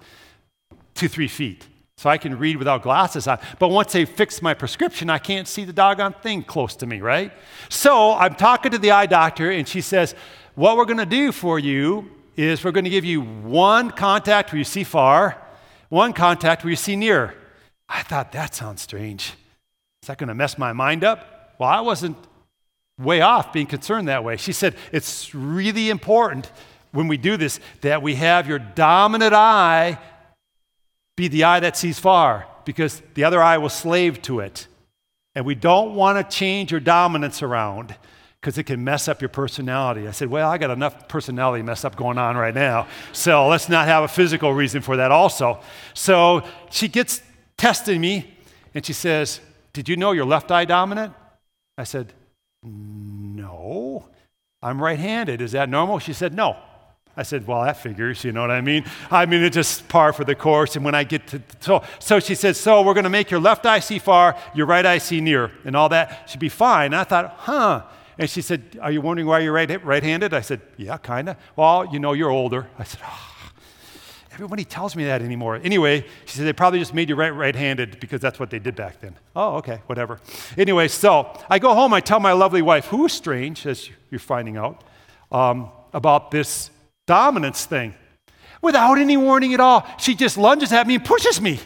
two, 0.96 1.08
three 1.08 1.28
feet 1.28 1.66
so 2.00 2.10
I 2.10 2.18
can 2.18 2.40
read 2.40 2.56
without 2.56 2.82
glasses 2.82 3.28
on. 3.28 3.40
But 3.60 3.68
once 3.68 3.92
they 3.92 4.06
fix 4.06 4.42
my 4.42 4.54
prescription, 4.54 5.10
I 5.10 5.18
can't 5.18 5.46
see 5.46 5.66
the 5.66 5.74
doggone 5.74 6.14
thing 6.14 6.44
close 6.44 6.78
to 6.78 6.86
me, 6.86 7.02
right? 7.02 7.34
So 7.68 8.14
I'm 8.14 8.36
talking 8.36 8.72
to 8.72 8.78
the 8.78 8.92
eye 8.92 9.06
doctor, 9.06 9.52
and 9.52 9.68
she 9.68 9.82
says, 9.82 10.16
What 10.56 10.78
we're 10.78 10.86
going 10.86 11.00
to 11.00 11.06
do 11.06 11.34
for 11.34 11.60
you 11.60 12.10
is 12.38 12.64
we're 12.64 12.72
going 12.72 12.86
to 12.86 12.90
give 12.90 13.04
you 13.04 13.20
one 13.20 13.92
contact 13.92 14.54
where 14.54 14.60
you 14.60 14.64
see 14.64 14.86
far, 14.86 15.46
one 15.90 16.14
contact 16.14 16.64
where 16.64 16.70
you 16.70 16.78
see 16.78 16.96
near. 16.96 17.36
I 17.90 18.02
thought, 18.04 18.32
that 18.32 18.56
sounds 18.56 18.82
strange. 18.82 19.34
Is 20.02 20.08
that 20.08 20.18
going 20.18 20.30
to 20.30 20.36
mess 20.36 20.58
my 20.58 20.72
mind 20.72 21.04
up? 21.04 21.56
Well, 21.60 21.68
I 21.68 21.82
wasn't 21.82 22.16
way 22.98 23.20
off 23.20 23.52
being 23.52 23.68
concerned 23.68 24.08
that 24.08 24.24
way. 24.24 24.38
She 24.38 24.54
said, 24.54 24.74
It's 24.94 25.36
really 25.36 25.90
important 25.90 26.50
when 26.94 27.10
we 27.10 27.18
do 27.18 27.36
this 27.36 27.60
that 27.82 28.02
we 28.02 28.16
have 28.16 28.48
your 28.48 28.60
dominant 28.60 29.34
eye 29.34 30.00
be 31.20 31.28
the 31.28 31.44
eye 31.44 31.60
that 31.60 31.76
sees 31.76 32.00
far 32.00 32.48
because 32.64 33.02
the 33.14 33.26
other 33.26 33.42
eye 33.44 33.58
will 33.58 33.68
slave 33.68 34.22
to 34.22 34.40
it. 34.40 34.68
And 35.36 35.46
we 35.46 35.54
don't 35.54 35.94
want 35.94 36.18
to 36.18 36.36
change 36.38 36.72
your 36.72 36.80
dominance 36.80 37.44
around 37.44 37.94
because 38.40 38.58
it 38.58 38.64
can 38.64 38.86
mess 38.86 39.10
up 39.10 39.22
your 39.22 39.28
personality. 39.28 40.08
I 40.08 40.12
said, 40.12 40.30
Well, 40.30 40.50
I 40.50 40.58
got 40.58 40.72
enough 40.72 41.10
personality 41.10 41.62
mess 41.62 41.84
up 41.84 41.98
going 41.98 42.18
on 42.18 42.38
right 42.38 42.56
now. 42.56 42.88
So 43.12 43.50
let's 43.50 43.68
not 43.68 43.86
have 43.88 44.06
a 44.06 44.08
physical 44.08 44.54
reason 44.54 44.82
for 44.82 44.96
that 44.96 45.12
also. 45.12 45.60
So 45.94 46.48
she 46.72 46.88
gets 46.88 47.22
testing 47.58 48.00
me 48.00 48.34
and 48.74 48.86
she 48.86 48.94
says, 48.94 49.42
Did 49.74 49.90
you 49.90 49.98
know 49.98 50.14
you're 50.14 50.26
left 50.26 50.52
eye 50.52 50.64
dominant? 50.64 51.14
I 51.78 51.84
said, 51.84 52.14
No. 52.64 54.08
I'm 54.62 54.82
right 54.82 55.00
handed. 55.00 55.42
Is 55.42 55.52
that 55.52 55.68
normal? 55.68 56.00
She 56.00 56.14
said, 56.14 56.34
No. 56.34 56.56
I 57.20 57.24
said, 57.24 57.46
Well, 57.46 57.64
that 57.64 57.76
figures, 57.76 58.24
you 58.24 58.32
know 58.32 58.40
what 58.40 58.50
I 58.50 58.62
mean? 58.62 58.86
I 59.12 59.26
mean, 59.26 59.44
it's 59.44 59.54
just 59.54 59.90
par 59.90 60.14
for 60.14 60.24
the 60.24 60.36
course. 60.36 60.78
And 60.78 60.86
when 60.86 60.96
I 60.96 61.04
get 61.04 61.28
to, 61.28 61.42
so, 61.60 61.84
so 62.00 62.22
she 62.22 62.34
said, 62.34 62.56
So 62.56 62.82
we're 62.82 62.94
going 62.94 63.04
to 63.04 63.10
make 63.10 63.30
your 63.30 63.42
left 63.42 63.66
eye 63.66 63.80
see 63.80 64.00
far, 64.00 64.38
your 64.56 64.66
right 64.66 64.86
eye 64.86 65.00
see 65.00 65.20
near, 65.20 65.52
and 65.66 65.76
all 65.76 65.90
that 65.90 66.30
should 66.30 66.40
be 66.40 66.48
fine. 66.48 66.94
And 66.94 66.96
I 66.96 67.04
thought, 67.04 67.36
Huh. 67.40 67.84
And 68.18 68.30
she 68.30 68.42
said, 68.42 68.80
Are 68.82 68.90
you 68.90 69.02
wondering 69.02 69.28
why 69.28 69.40
you're 69.40 69.52
right, 69.52 69.84
right-handed? 69.84 70.34
I 70.34 70.40
said, 70.40 70.62
Yeah, 70.78 70.96
kind 70.98 71.28
of. 71.28 71.36
Well, 71.58 71.90
you 71.92 72.00
know, 72.00 72.14
you're 72.14 72.30
older. 72.30 72.70
I 72.80 72.86
said, 72.86 73.02
Oh, 73.06 73.52
everybody 74.32 74.64
tells 74.64 74.96
me 74.96 75.04
that 75.04 75.22
anymore. 75.22 75.60
Anyway, 75.62 76.06
she 76.24 76.38
said, 76.38 76.46
They 76.46 76.54
probably 76.54 76.80
just 76.80 76.94
made 76.94 77.10
you 77.10 77.16
right, 77.16 77.36
right-handed 77.36 78.00
because 78.00 78.22
that's 78.22 78.40
what 78.40 78.50
they 78.50 78.60
did 78.60 78.78
back 78.78 79.02
then. 79.02 79.18
Oh, 79.36 79.58
okay, 79.58 79.82
whatever. 79.88 80.22
Anyway, 80.58 80.88
so 80.88 81.38
I 81.50 81.60
go 81.60 81.74
home, 81.74 81.94
I 81.94 82.00
tell 82.00 82.22
my 82.22 82.32
lovely 82.32 82.62
wife, 82.62 82.86
who 82.86 83.08
is 83.08 83.12
strange, 83.12 83.66
as 83.66 83.90
you're 84.10 84.20
finding 84.20 84.56
out, 84.56 84.86
um, 85.34 85.70
about 85.92 86.32
this 86.32 86.72
dominance 87.10 87.66
thing. 87.66 87.96
Without 88.62 89.00
any 89.00 89.18
warning 89.18 89.56
at 89.56 89.60
all, 89.60 89.84
she 89.98 90.14
just 90.14 90.38
lunges 90.38 90.72
at 90.72 90.86
me 90.86 90.96
and 90.96 91.04
pushes 91.04 91.42
me. 91.42 91.60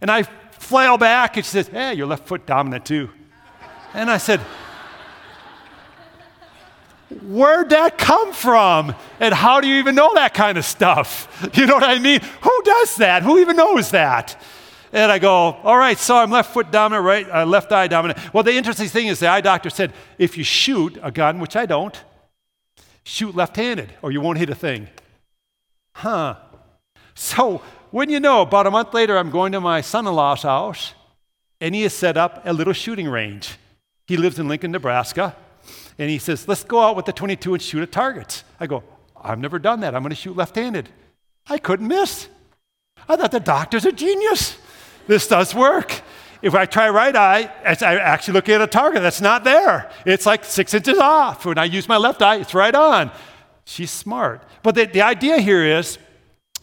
And 0.00 0.10
I 0.10 0.24
flail 0.24 0.98
back 0.98 1.36
and 1.36 1.46
she 1.46 1.50
says, 1.50 1.68
Hey, 1.68 1.94
your 1.94 2.08
left 2.08 2.26
foot 2.26 2.44
dominant 2.44 2.84
too. 2.84 3.08
And 3.94 4.10
I 4.10 4.18
said, 4.18 4.40
Where'd 7.22 7.70
that 7.70 7.98
come 7.98 8.32
from? 8.32 8.96
And 9.20 9.32
how 9.32 9.60
do 9.60 9.68
you 9.68 9.76
even 9.76 9.94
know 9.94 10.12
that 10.14 10.34
kind 10.34 10.58
of 10.58 10.64
stuff? 10.64 11.28
You 11.54 11.66
know 11.66 11.74
what 11.74 11.84
I 11.84 11.98
mean? 11.98 12.20
Who 12.42 12.62
does 12.64 12.96
that? 12.96 13.22
Who 13.22 13.38
even 13.38 13.56
knows 13.56 13.92
that? 13.92 14.40
And 14.92 15.12
I 15.12 15.18
go, 15.20 15.56
all 15.62 15.78
right, 15.78 15.96
so 15.96 16.16
I'm 16.16 16.30
left 16.30 16.52
foot 16.52 16.72
dominant, 16.72 17.04
right, 17.06 17.30
uh, 17.30 17.46
left 17.46 17.70
eye 17.70 17.86
dominant. 17.86 18.18
Well, 18.34 18.42
the 18.42 18.54
interesting 18.54 18.88
thing 18.88 19.06
is 19.06 19.20
the 19.20 19.28
eye 19.28 19.40
doctor 19.40 19.70
said 19.70 19.92
if 20.18 20.36
you 20.36 20.42
shoot 20.42 20.98
a 21.00 21.12
gun, 21.12 21.38
which 21.38 21.54
I 21.54 21.64
don't, 21.64 21.96
shoot 23.10 23.34
left 23.34 23.56
handed 23.56 23.92
or 24.02 24.12
you 24.12 24.20
won't 24.20 24.38
hit 24.38 24.48
a 24.48 24.54
thing. 24.54 24.88
Huh. 25.96 26.36
So, 27.14 27.60
when 27.90 28.08
you 28.08 28.20
know, 28.20 28.42
about 28.42 28.68
a 28.68 28.70
month 28.70 28.94
later, 28.94 29.18
I'm 29.18 29.30
going 29.30 29.50
to 29.52 29.60
my 29.60 29.80
son 29.80 30.06
in 30.06 30.14
law's 30.14 30.42
house 30.42 30.94
and 31.60 31.74
he 31.74 31.82
has 31.82 31.92
set 31.92 32.16
up 32.16 32.42
a 32.44 32.52
little 32.52 32.72
shooting 32.72 33.08
range. 33.08 33.56
He 34.06 34.16
lives 34.16 34.38
in 34.38 34.46
Lincoln, 34.46 34.70
Nebraska. 34.70 35.36
And 35.98 36.08
he 36.08 36.18
says, 36.18 36.46
Let's 36.46 36.64
go 36.64 36.80
out 36.80 36.96
with 36.96 37.04
the 37.04 37.12
22 37.12 37.54
and 37.54 37.62
shoot 37.62 37.82
at 37.82 37.92
targets. 37.92 38.44
I 38.60 38.66
go, 38.66 38.84
I've 39.20 39.38
never 39.38 39.58
done 39.58 39.80
that. 39.80 39.94
I'm 39.94 40.02
going 40.02 40.10
to 40.10 40.16
shoot 40.16 40.36
left 40.36 40.54
handed. 40.54 40.88
I 41.48 41.58
couldn't 41.58 41.88
miss. 41.88 42.28
I 43.08 43.16
thought 43.16 43.32
the 43.32 43.40
doctor's 43.40 43.84
a 43.84 43.92
genius. 43.92 44.56
This 45.06 45.26
does 45.26 45.54
work. 45.54 46.00
If 46.42 46.54
I 46.54 46.66
try 46.66 46.88
right 46.88 47.14
eye, 47.14 47.50
I 47.64 47.96
actually 47.98 48.34
look 48.34 48.48
at 48.48 48.60
a 48.60 48.66
target 48.66 49.02
that's 49.02 49.20
not 49.20 49.44
there. 49.44 49.90
It's 50.06 50.24
like 50.24 50.44
six 50.44 50.72
inches 50.72 50.98
off. 50.98 51.44
When 51.44 51.58
I 51.58 51.64
use 51.64 51.88
my 51.88 51.98
left 51.98 52.22
eye, 52.22 52.36
it's 52.36 52.54
right 52.54 52.74
on. 52.74 53.10
She's 53.64 53.90
smart. 53.90 54.42
But 54.62 54.74
the, 54.74 54.86
the 54.86 55.02
idea 55.02 55.38
here 55.38 55.64
is 55.64 55.98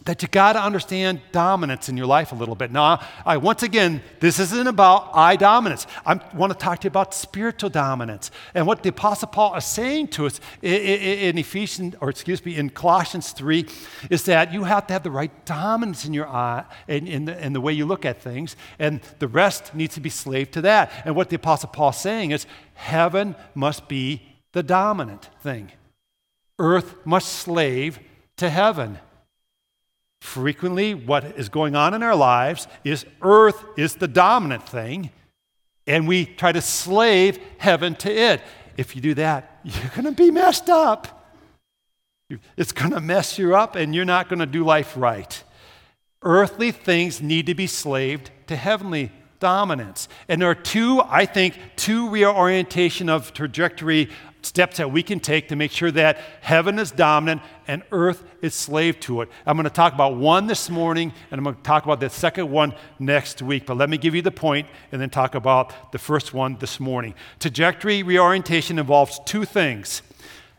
that 0.07 0.21
you 0.21 0.27
got 0.29 0.53
to 0.53 0.63
understand 0.63 1.19
dominance 1.33 1.89
in 1.89 1.97
your 1.97 2.05
life 2.05 2.31
a 2.31 2.35
little 2.35 2.55
bit. 2.55 2.71
Now, 2.71 3.01
I 3.25 3.35
once 3.35 3.61
again, 3.61 4.01
this 4.21 4.39
isn't 4.39 4.67
about 4.67 5.09
eye 5.13 5.35
dominance. 5.35 5.85
I 6.05 6.19
want 6.33 6.53
to 6.53 6.57
talk 6.57 6.79
to 6.79 6.85
you 6.85 6.89
about 6.89 7.13
spiritual 7.13 7.69
dominance 7.69 8.31
and 8.53 8.65
what 8.65 8.83
the 8.83 8.89
Apostle 8.89 9.27
Paul 9.27 9.55
is 9.55 9.65
saying 9.65 10.07
to 10.09 10.25
us 10.25 10.39
in 10.61 11.37
Ephesians, 11.37 11.95
or 11.99 12.09
excuse 12.09 12.43
me, 12.45 12.55
in 12.55 12.69
Colossians 12.69 13.33
three, 13.33 13.67
is 14.09 14.23
that 14.23 14.53
you 14.53 14.63
have 14.63 14.87
to 14.87 14.93
have 14.93 15.03
the 15.03 15.11
right 15.11 15.45
dominance 15.45 16.05
in 16.05 16.13
your 16.13 16.27
eye 16.27 16.63
in, 16.87 17.27
in 17.27 17.51
the 17.51 17.61
way 17.61 17.73
you 17.73 17.85
look 17.85 18.05
at 18.05 18.21
things, 18.21 18.55
and 18.79 19.01
the 19.19 19.27
rest 19.27 19.75
needs 19.75 19.95
to 19.95 19.99
be 19.99 20.09
slave 20.09 20.51
to 20.51 20.61
that. 20.61 20.89
And 21.03 21.17
what 21.17 21.29
the 21.29 21.35
Apostle 21.35 21.69
Paul 21.69 21.89
is 21.89 21.97
saying 21.97 22.31
is, 22.31 22.45
heaven 22.75 23.35
must 23.53 23.89
be 23.89 24.21
the 24.53 24.63
dominant 24.63 25.29
thing. 25.43 25.73
Earth 26.57 26.95
must 27.05 27.27
slave 27.27 27.99
to 28.37 28.49
heaven. 28.49 28.99
Frequently, 30.21 30.93
what 30.93 31.23
is 31.38 31.49
going 31.49 31.75
on 31.75 31.93
in 31.93 32.03
our 32.03 32.15
lives 32.15 32.67
is 32.84 33.06
earth 33.21 33.63
is 33.77 33.95
the 33.95 34.08
dominant 34.08 34.67
thing, 34.67 35.12
and 35.86 36.08
we 36.08 36.25
try 36.25 36.51
to 36.51 36.62
slave 36.62 37.39
heaven 37.58 37.95
to 37.95 38.12
it. 38.12 38.41
If 38.77 38.95
you 38.95 39.01
do 39.01 39.13
that, 39.15 39.60
you're 39.63 39.89
going 39.89 40.06
to 40.06 40.12
be 40.12 40.32
messed 40.32 40.69
up. 40.69 41.34
It's 42.58 42.71
going 42.71 42.91
to 42.91 42.99
mess 42.99 43.38
you 43.38 43.56
up, 43.56 43.75
and 43.75 43.95
you're 43.95 44.06
not 44.06 44.27
going 44.27 44.39
to 44.39 44.45
do 44.45 44.63
life 44.63 44.93
right. 44.97 45.43
Earthly 46.21 46.71
things 46.71 47.21
need 47.21 47.45
to 47.45 47.56
be 47.56 47.67
slaved 47.67 48.32
to 48.47 48.56
heavenly 48.56 49.12
dominance. 49.39 50.08
And 50.28 50.41
there 50.41 50.50
are 50.50 50.56
two, 50.56 51.02
I 51.02 51.26
think, 51.26 51.60
two 51.76 52.10
reorientation 52.10 53.10
of 53.10 53.34
trajectory 53.34 54.10
steps 54.41 54.78
that 54.78 54.91
we 54.91 55.04
can 55.04 55.19
take 55.19 55.50
to 55.50 55.56
make 55.56 55.71
sure 55.71 55.91
that 55.91 56.19
heaven 56.41 56.80
is 56.80 56.91
dominant 56.91 57.41
and 57.67 57.84
earth 57.91 58.23
is 58.41 58.56
slave 58.56 59.00
to 59.02 59.21
it. 59.21 59.30
I'm 59.45 59.58
going 59.58 59.65
to 59.65 59.69
talk 59.69 59.93
about 59.93 60.15
one 60.15 60.47
this 60.47 60.69
morning, 60.69 61.12
and 61.32 61.38
I'm 61.38 61.43
going 61.43 61.56
to 61.56 61.62
talk 61.63 61.84
about 61.84 62.00
the 62.00 62.10
second 62.10 62.50
one 62.50 62.73
next 62.97 63.41
week. 63.41 63.65
But 63.65 63.78
let 63.78 63.89
me 63.89 63.97
give 63.97 64.15
you 64.15 64.21
the 64.21 64.32
point 64.32 64.67
and 64.91 65.02
then 65.02 65.10
talk 65.10 65.36
about 65.36 65.91
the 65.91 66.00
first 66.00 66.34
one 66.34 66.58
this 66.60 66.80
morning. 66.80 67.13
Trajectory 67.39 68.04
reorientation 68.04 68.80
involves 68.80 69.19
two 69.26 69.45
things 69.45 70.02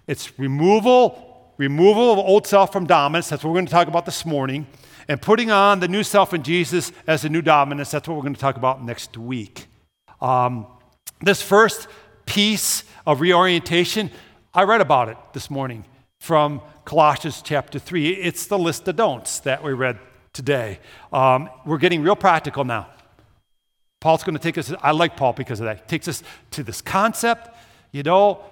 it's 0.06 0.38
removal, 0.38 1.52
removal 1.58 2.12
of 2.12 2.18
old 2.18 2.46
self 2.46 2.72
from 2.72 2.86
dominance. 2.86 3.28
That's 3.28 3.44
what 3.44 3.50
we're 3.50 3.56
going 3.56 3.66
to 3.66 3.72
talk 3.72 3.88
about 3.88 4.06
this 4.06 4.24
morning. 4.24 4.66
And 5.08 5.20
putting 5.22 5.50
on 5.50 5.80
the 5.80 5.88
new 5.88 6.02
self 6.02 6.34
in 6.34 6.42
Jesus 6.42 6.92
as 7.06 7.22
the 7.22 7.30
new 7.30 7.40
dominance. 7.40 7.90
That's 7.90 8.06
what 8.06 8.16
we're 8.16 8.22
going 8.22 8.34
to 8.34 8.40
talk 8.40 8.56
about 8.56 8.84
next 8.84 9.16
week. 9.16 9.66
Um, 10.20 10.66
this 11.22 11.40
first 11.40 11.88
piece 12.26 12.84
of 13.06 13.20
reorientation, 13.20 14.10
I 14.52 14.64
read 14.64 14.82
about 14.82 15.08
it 15.08 15.16
this 15.32 15.50
morning 15.50 15.84
from 16.20 16.60
Colossians 16.84 17.40
chapter 17.42 17.78
3. 17.78 18.10
It's 18.10 18.46
the 18.46 18.58
list 18.58 18.86
of 18.88 18.96
don'ts 18.96 19.40
that 19.40 19.64
we 19.64 19.72
read 19.72 19.98
today. 20.32 20.78
Um, 21.12 21.48
we're 21.64 21.78
getting 21.78 22.02
real 22.02 22.16
practical 22.16 22.64
now. 22.64 22.88
Paul's 24.00 24.22
going 24.22 24.36
to 24.36 24.42
take 24.42 24.58
us, 24.58 24.72
I 24.82 24.92
like 24.92 25.16
Paul 25.16 25.32
because 25.32 25.60
of 25.60 25.66
that. 25.66 25.80
He 25.80 25.86
takes 25.86 26.06
us 26.06 26.22
to 26.52 26.62
this 26.62 26.80
concept, 26.80 27.48
You 27.92 28.02
know, 28.02 28.44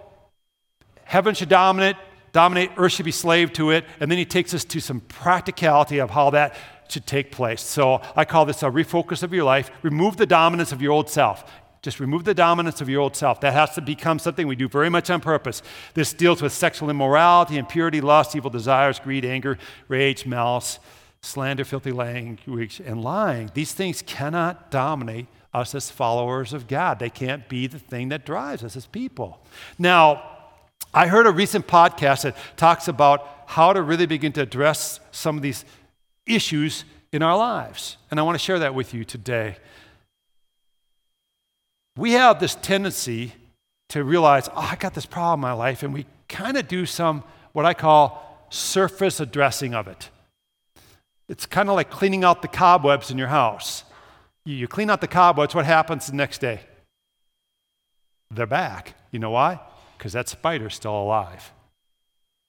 heaven 1.05 1.35
should 1.35 1.49
dominate, 1.49 1.97
dominate, 2.37 2.71
earth 2.77 2.93
should 2.93 3.07
be 3.07 3.13
slave 3.13 3.51
to 3.55 3.71
it. 3.71 3.87
And 3.99 4.11
then 4.11 4.19
he 4.19 4.27
takes 4.27 4.53
us 4.53 4.63
to 4.65 4.79
some 4.79 5.01
practicality 5.01 5.99
of 6.01 6.11
how 6.11 6.29
that 6.31 6.55
should 6.89 7.07
take 7.07 7.33
place. 7.33 7.63
So 7.63 8.03
I 8.15 8.27
call 8.27 8.45
this 8.45 8.63
a 8.63 8.67
refocus 8.67 9.23
of 9.23 9.33
your 9.33 9.45
life. 9.45 9.71
Remove 9.83 10.19
the 10.19 10.27
dominance 10.27 10.71
of 10.71 10.83
your 10.83 10.93
old 10.93 11.09
self. 11.09 11.51
Just 11.81 11.99
remove 11.99 12.25
the 12.25 12.35
dominance 12.35 12.83
of 12.83 12.91
your 12.91 13.01
old 13.01 13.17
self. 13.17 13.41
That 13.41 13.55
has 13.55 13.75
to 13.77 13.81
become 13.81 14.19
something 14.19 14.47
we 14.47 14.55
do 14.55 14.69
very 14.69 14.91
much 14.91 15.09
on 15.09 15.23
purpose. 15.23 15.63
This 15.95 16.13
deals 16.13 16.43
with 16.43 16.53
sexual 16.53 16.91
immorality, 16.91 17.57
impurity, 17.57 18.03
lust, 18.03 18.37
evil 18.37 18.51
desires, 18.51 18.99
greed, 18.99 19.25
anger, 19.25 19.57
rage, 19.89 20.27
malice, 20.27 20.79
slander, 21.23 21.65
filthy 21.65 21.93
language, 21.93 22.81
and 22.85 23.03
lying. 23.03 23.51
These 23.55 23.73
things 23.73 24.03
cannot 24.03 24.71
dominate 24.71 25.27
us 25.55 25.75
as 25.75 25.91
followers 25.91 26.53
of 26.53 26.69
God. 26.69 26.99
They 26.99 27.09
can't 27.09 27.49
be 27.49 27.67
the 27.67 27.79
thing 27.79 28.11
that 28.11 28.27
drives 28.27 28.63
us 28.63 28.77
as 28.77 28.85
people. 28.85 29.41
Now, 29.79 30.36
I 30.95 31.07
heard 31.07 31.27
a 31.27 31.31
recent 31.31 31.67
podcast 31.67 32.23
that 32.23 32.37
talks 32.57 32.89
about 32.89 33.29
how 33.47 33.73
to 33.73 33.83
really 33.83 34.07
begin 34.07 34.33
to 34.33 34.43
address 34.43 35.01
some 35.11 35.37
of 35.37 35.43
these 35.43 35.65
issues 36.27 36.85
in 37.13 37.23
our 37.23 37.37
lives. 37.37 37.97
And 38.11 38.19
I 38.19 38.23
want 38.23 38.35
to 38.35 38.45
share 38.45 38.59
that 38.59 38.75
with 38.75 38.93
you 38.93 39.05
today. 39.05 39.57
We 41.97 42.13
have 42.13 42.41
this 42.41 42.55
tendency 42.57 43.33
to 43.89 44.05
realize, 44.05 44.49
oh, 44.49 44.69
I 44.71 44.77
got 44.77 44.95
this 44.95 45.07
problem 45.07 45.41
in 45.41 45.43
my 45.43 45.53
life, 45.53 45.83
and 45.83 45.95
we 45.95 46.07
kind 46.29 46.57
of 46.57 46.67
do 46.69 46.87
some 46.87 47.23
what 47.53 47.65
I 47.65 47.73
call 47.73 48.47
surface 48.51 49.21
addressing 49.21 49.75
of 49.75 49.89
it. 49.89 50.11
It's 51.29 51.47
kind 51.47 51.69
of 51.69 51.75
like 51.75 51.91
cleaning 51.91 52.25
out 52.25 52.43
the 52.43 52.49
cobwebs 52.49 53.11
in 53.11 53.19
your 53.19 53.29
house. 53.29 53.85
You 54.45 54.69
clean 54.69 54.91
out 54.91 55.01
the 55.01 55.09
cobwebs, 55.09 55.55
what 55.55 55.65
happens 55.65 56.07
the 56.07 56.15
next 56.15 56.41
day? 56.41 56.61
They're 58.31 58.47
back. 58.47 58.95
You 59.11 59.19
know 59.19 59.31
why? 59.31 59.61
Because 59.97 60.13
that 60.13 60.29
spider's 60.29 60.75
still 60.75 60.97
alive. 60.97 61.53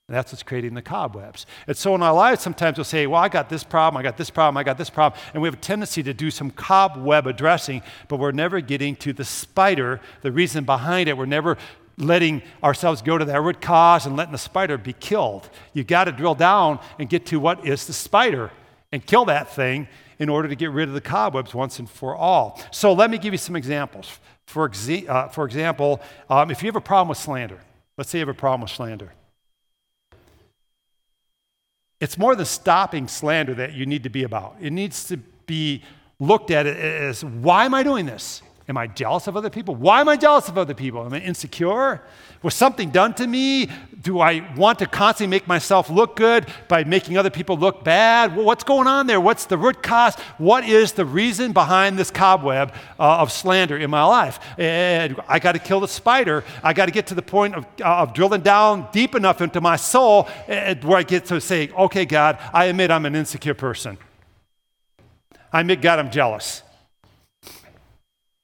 And 0.07 0.15
that's 0.15 0.31
what's 0.31 0.43
creating 0.43 0.73
the 0.73 0.81
cobwebs. 0.81 1.45
And 1.67 1.75
so 1.75 1.93
in 1.93 2.01
our 2.01 2.13
lives, 2.13 2.41
sometimes 2.41 2.77
we'll 2.77 2.85
say, 2.85 3.07
Well, 3.07 3.21
I 3.21 3.27
got 3.27 3.49
this 3.49 3.63
problem, 3.63 3.99
I 3.99 4.03
got 4.03 4.15
this 4.15 4.29
problem, 4.29 4.55
I 4.55 4.63
got 4.63 4.77
this 4.77 4.89
problem. 4.89 5.19
And 5.33 5.41
we 5.41 5.47
have 5.47 5.55
a 5.55 5.57
tendency 5.57 6.01
to 6.03 6.13
do 6.13 6.31
some 6.31 6.49
cobweb 6.49 7.27
addressing, 7.27 7.81
but 8.07 8.17
we're 8.17 8.31
never 8.31 8.61
getting 8.61 8.95
to 8.97 9.11
the 9.11 9.25
spider, 9.25 9.99
the 10.21 10.31
reason 10.31 10.63
behind 10.63 11.09
it. 11.09 11.17
We're 11.17 11.25
never 11.25 11.57
letting 11.97 12.41
ourselves 12.63 13.01
go 13.01 13.17
to 13.17 13.25
that 13.25 13.41
root 13.41 13.59
cause 13.59 14.05
and 14.05 14.15
letting 14.15 14.31
the 14.31 14.37
spider 14.37 14.77
be 14.77 14.93
killed. 14.93 15.49
You've 15.73 15.87
got 15.87 16.05
to 16.05 16.13
drill 16.13 16.35
down 16.35 16.79
and 16.99 17.09
get 17.09 17.25
to 17.27 17.39
what 17.39 17.67
is 17.67 17.85
the 17.85 17.93
spider 17.93 18.51
and 18.91 19.05
kill 19.05 19.25
that 19.25 19.53
thing 19.53 19.87
in 20.19 20.29
order 20.29 20.47
to 20.47 20.55
get 20.55 20.71
rid 20.71 20.87
of 20.87 20.93
the 20.93 21.01
cobwebs 21.01 21.53
once 21.53 21.79
and 21.79 21.89
for 21.89 22.15
all. 22.15 22.61
So 22.71 22.93
let 22.93 23.09
me 23.09 23.17
give 23.17 23.33
you 23.33 23.37
some 23.37 23.55
examples. 23.55 24.19
For, 24.45 24.67
exa- 24.67 25.07
uh, 25.07 25.27
for 25.27 25.45
example, 25.45 26.01
um, 26.29 26.49
if 26.49 26.63
you 26.63 26.67
have 26.67 26.75
a 26.75 26.81
problem 26.81 27.09
with 27.09 27.17
slander, 27.17 27.59
let's 27.97 28.09
say 28.09 28.19
you 28.19 28.25
have 28.25 28.35
a 28.35 28.37
problem 28.37 28.61
with 28.61 28.71
slander. 28.71 29.11
It's 31.99 32.17
more 32.17 32.35
than 32.35 32.45
stopping 32.45 33.07
slander 33.07 33.55
that 33.55 33.73
you 33.73 33.85
need 33.85 34.03
to 34.03 34.09
be 34.09 34.23
about. 34.23 34.55
It 34.61 34.71
needs 34.71 35.05
to 35.05 35.17
be 35.17 35.83
looked 36.19 36.51
at 36.51 36.65
as 36.67 37.23
why 37.23 37.65
am 37.65 37.73
I 37.73 37.83
doing 37.83 38.05
this? 38.05 38.41
Am 38.69 38.75
I 38.75 38.87
jealous 38.87 39.27
of 39.27 39.37
other 39.37 39.49
people? 39.49 39.75
Why 39.75 40.01
am 40.01 40.09
I 40.09 40.17
jealous 40.17 40.49
of 40.49 40.57
other 40.57 40.73
people? 40.73 41.05
Am 41.05 41.13
I 41.13 41.21
insecure? 41.21 42.01
Was 42.43 42.53
something 42.53 42.89
done 42.89 43.13
to 43.13 43.25
me? 43.25 43.69
Do 44.01 44.19
I 44.19 44.45
want 44.57 44.79
to 44.79 44.85
constantly 44.85 45.31
make 45.31 45.47
myself 45.47 45.89
look 45.89 46.17
good 46.17 46.47
by 46.67 46.83
making 46.83 47.17
other 47.17 47.29
people 47.29 47.57
look 47.57 47.85
bad? 47.85 48.35
What's 48.35 48.65
going 48.65 48.85
on 48.85 49.07
there? 49.07 49.21
What's 49.21 49.45
the 49.45 49.57
root 49.57 49.81
cause? 49.81 50.15
What 50.37 50.67
is 50.67 50.91
the 50.91 51.05
reason 51.05 51.53
behind 51.53 51.97
this 51.97 52.11
cobweb 52.11 52.73
uh, 52.99 53.19
of 53.19 53.31
slander 53.31 53.77
in 53.77 53.89
my 53.89 54.03
life? 54.03 54.37
And 54.57 55.17
I 55.29 55.39
got 55.39 55.53
to 55.53 55.59
kill 55.59 55.79
the 55.79 55.87
spider. 55.87 56.43
I 56.61 56.73
got 56.73 56.87
to 56.87 56.91
get 56.91 57.07
to 57.07 57.15
the 57.15 57.21
point 57.21 57.55
of, 57.55 57.65
uh, 57.79 57.99
of 57.99 58.13
drilling 58.13 58.41
down 58.41 58.89
deep 58.91 59.15
enough 59.15 59.39
into 59.39 59.61
my 59.61 59.77
soul 59.77 60.27
uh, 60.49 60.75
where 60.75 60.97
I 60.97 61.03
get 61.03 61.23
to 61.27 61.39
say, 61.39 61.69
okay, 61.69 62.03
God, 62.03 62.37
I 62.53 62.65
admit 62.65 62.91
I'm 62.91 63.05
an 63.05 63.15
insecure 63.15 63.53
person. 63.53 63.97
I 65.53 65.61
admit, 65.61 65.81
God, 65.81 65.99
I'm 65.99 66.11
jealous. 66.11 66.63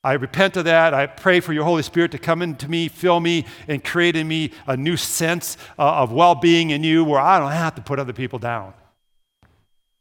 I 0.04 0.14
repent 0.14 0.58
of 0.58 0.66
that. 0.66 0.94
I 0.94 1.08
pray 1.08 1.40
for 1.40 1.54
your 1.54 1.64
Holy 1.64 1.82
Spirit 1.82 2.12
to 2.12 2.18
come 2.18 2.42
into 2.42 2.70
me, 2.70 2.90
fill 2.90 3.22
me, 3.22 3.46
and 3.70 3.82
create 3.82 4.18
in 4.18 4.28
me 4.28 4.52
a 4.68 4.76
new 4.76 4.98
sense 4.98 5.58
uh, 5.80 6.02
of 6.02 6.12
well 6.12 6.36
being 6.36 6.72
in 6.72 6.84
you 6.84 7.06
where 7.06 7.22
I 7.22 7.40
don't 7.40 7.52
have 7.52 7.76
to 7.76 7.82
put 7.82 8.00
other 8.00 8.12
people 8.12 8.38
down. 8.38 8.74